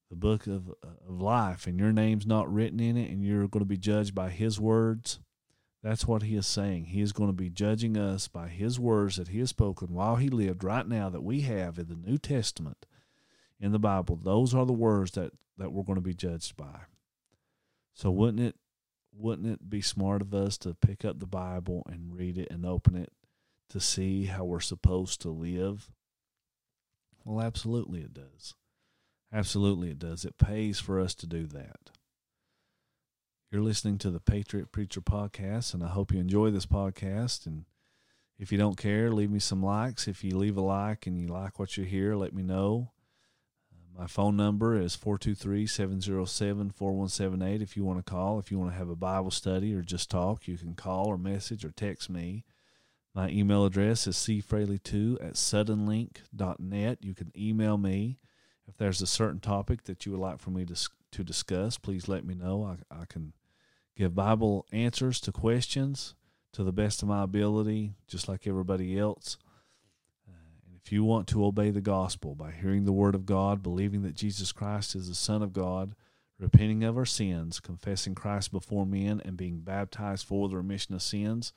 the 0.09 0.15
book 0.15 0.47
of, 0.47 0.73
of 0.83 1.19
life, 1.19 1.67
and 1.67 1.79
your 1.79 1.91
name's 1.91 2.27
not 2.27 2.51
written 2.51 2.79
in 2.79 2.95
it, 2.95 3.09
and 3.09 3.23
you're 3.23 3.47
going 3.47 3.61
to 3.61 3.65
be 3.65 3.77
judged 3.77 4.15
by 4.15 4.29
his 4.29 4.59
words 4.59 5.19
that's 5.87 6.05
what 6.05 6.23
he 6.23 6.35
is 6.35 6.45
saying. 6.45 6.85
He 6.85 6.99
is 6.99 7.13
going 7.13 7.29
to 7.29 7.33
be 7.33 7.49
judging 7.49 7.95
us 7.95 8.27
by 8.27 8.49
his 8.49 8.77
words 8.77 9.15
that 9.15 9.29
he 9.29 9.39
has 9.39 9.51
spoken 9.51 9.93
while 9.93 10.17
he 10.17 10.27
lived 10.27 10.61
right 10.61 10.85
now 10.85 11.07
that 11.07 11.23
we 11.23 11.41
have 11.41 11.79
in 11.79 11.87
the 11.87 11.95
New 11.95 12.17
Testament 12.17 12.85
in 13.57 13.71
the 13.71 13.79
Bible. 13.79 14.19
Those 14.21 14.53
are 14.53 14.65
the 14.65 14.73
words 14.73 15.11
that, 15.11 15.31
that 15.57 15.71
we're 15.71 15.85
going 15.85 15.95
to 15.95 16.01
be 16.01 16.13
judged 16.13 16.57
by. 16.57 16.81
So 17.93 18.11
wouldn't 18.11 18.41
it 18.41 18.55
wouldn't 19.13 19.47
it 19.47 19.69
be 19.69 19.81
smart 19.81 20.21
of 20.21 20.33
us 20.33 20.57
to 20.59 20.75
pick 20.75 21.05
up 21.05 21.19
the 21.19 21.25
Bible 21.25 21.87
and 21.89 22.13
read 22.13 22.37
it 22.37 22.49
and 22.51 22.65
open 22.65 22.97
it 22.97 23.13
to 23.69 23.79
see 23.79 24.25
how 24.25 24.43
we're 24.43 24.59
supposed 24.59 25.21
to 25.21 25.29
live? 25.29 25.89
Well, 27.23 27.41
absolutely 27.41 28.01
it 28.01 28.13
does. 28.13 28.55
Absolutely 29.31 29.91
it 29.91 29.99
does. 29.99 30.25
It 30.25 30.37
pays 30.37 30.81
for 30.81 30.99
us 30.99 31.15
to 31.15 31.25
do 31.25 31.47
that. 31.47 31.91
You're 33.49 33.61
listening 33.61 33.97
to 33.99 34.09
the 34.09 34.19
Patriot 34.19 34.73
Preacher 34.73 34.99
podcast, 34.99 35.73
and 35.73 35.81
I 35.81 35.87
hope 35.87 36.11
you 36.11 36.19
enjoy 36.19 36.51
this 36.51 36.65
podcast. 36.65 37.45
And 37.45 37.63
if 38.37 38.51
you 38.51 38.57
don't 38.57 38.75
care, 38.75 39.09
leave 39.09 39.31
me 39.31 39.39
some 39.39 39.63
likes. 39.63 40.05
If 40.05 40.21
you 40.21 40.37
leave 40.37 40.57
a 40.57 40.61
like 40.61 41.07
and 41.07 41.17
you 41.17 41.29
like 41.29 41.57
what 41.57 41.77
you 41.77 41.85
hear, 41.85 42.17
let 42.17 42.33
me 42.33 42.43
know. 42.43 42.91
My 43.97 44.05
phone 44.05 44.35
number 44.35 44.77
is 44.77 44.95
423 44.95 45.65
707 45.65 46.71
4178. 46.71 47.61
If 47.61 47.77
you 47.77 47.85
want 47.85 48.05
to 48.05 48.11
call, 48.11 48.37
if 48.37 48.51
you 48.51 48.59
want 48.59 48.73
to 48.73 48.77
have 48.77 48.89
a 48.89 48.97
Bible 48.97 49.31
study 49.31 49.73
or 49.73 49.81
just 49.81 50.11
talk, 50.11 50.45
you 50.45 50.57
can 50.57 50.75
call 50.75 51.07
or 51.07 51.17
message 51.17 51.63
or 51.63 51.71
text 51.71 52.09
me. 52.09 52.43
My 53.15 53.29
email 53.29 53.63
address 53.63 54.07
is 54.07 54.17
cfraley2 54.17 55.25
at 55.25 55.35
suddenlink.net. 55.35 56.97
You 57.01 57.15
can 57.15 57.31
email 57.35 57.77
me. 57.77 58.19
If 58.67 58.75
there's 58.75 59.01
a 59.01 59.07
certain 59.07 59.39
topic 59.39 59.85
that 59.85 60.05
you 60.05 60.11
would 60.11 60.19
like 60.19 60.41
for 60.41 60.49
me 60.49 60.65
to, 60.65 60.75
to 61.17 61.23
discuss, 61.23 61.77
please 61.77 62.07
let 62.07 62.23
me 62.23 62.35
know. 62.35 62.77
I, 62.91 63.01
I 63.01 63.05
can 63.05 63.33
give 63.95 64.13
Bible 64.13 64.67
answers 64.71 65.19
to 65.21 65.31
questions 65.31 66.13
to 66.53 66.63
the 66.63 66.71
best 66.71 67.01
of 67.01 67.07
my 67.07 67.23
ability, 67.23 67.93
just 68.07 68.27
like 68.27 68.45
everybody 68.45 68.97
else. 68.97 69.37
Uh, 70.27 70.31
and 70.65 70.79
if 70.79 70.91
you 70.91 71.03
want 71.03 71.27
to 71.27 71.43
obey 71.43 71.71
the 71.71 71.81
gospel 71.81 72.35
by 72.35 72.51
hearing 72.51 72.85
the 72.85 72.93
word 72.93 73.15
of 73.15 73.25
God, 73.25 73.63
believing 73.63 74.03
that 74.03 74.15
Jesus 74.15 74.51
Christ 74.51 74.95
is 74.95 75.09
the 75.09 75.15
Son 75.15 75.41
of 75.41 75.53
God, 75.53 75.95
repenting 76.37 76.83
of 76.83 76.97
our 76.97 77.05
sins, 77.05 77.59
confessing 77.59 78.13
Christ 78.13 78.51
before 78.51 78.85
men, 78.85 79.19
and 79.25 79.35
being 79.35 79.61
baptized 79.61 80.27
for 80.27 80.47
the 80.47 80.57
remission 80.57 80.93
of 80.93 81.01
sins, 81.01 81.51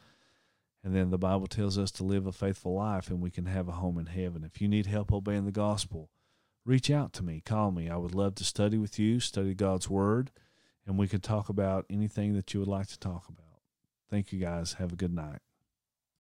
and 0.83 0.97
then 0.97 1.11
the 1.11 1.19
Bible 1.19 1.49
tells 1.49 1.77
us 1.77 1.91
to 1.93 2.05
live 2.05 2.27
a 2.27 2.33
faithful 2.33 2.75
life 2.75 3.11
and 3.11 3.21
we 3.21 3.31
can 3.31 3.45
have 3.45 3.69
a 3.69 3.73
home 3.73 3.99
in 3.99 4.07
heaven. 4.07 4.43
If 4.43 4.63
you 4.63 4.69
need 4.69 4.87
help 4.87 5.13
obeying 5.13 5.45
the 5.45 5.53
gospel, 5.53 6.09
reach 6.65 6.91
out 6.91 7.13
to 7.15 7.23
me, 7.23 7.43
call 7.45 7.71
me. 7.71 7.89
I 7.89 7.97
would 7.97 8.15
love 8.15 8.35
to 8.37 8.45
study 8.45 8.79
with 8.79 8.99
you, 8.99 9.21
study 9.21 9.55
God's 9.55 9.89
Word, 9.89 10.31
and 10.87 10.99
we 10.99 11.09
could 11.09 11.23
talk 11.23 11.49
about 11.49 11.87
anything 11.91 12.35
that 12.35 12.53
you 12.53 12.61
would 12.61 12.69
like 12.69 12.89
to 12.89 12.99
talk 12.99 13.29
about. 13.29 13.61
Thank 14.11 14.33
you 14.33 14.41
guys. 14.41 14.75
Have 14.75 14.93
a 14.93 14.97
good 14.97 15.15
night. 15.15 15.41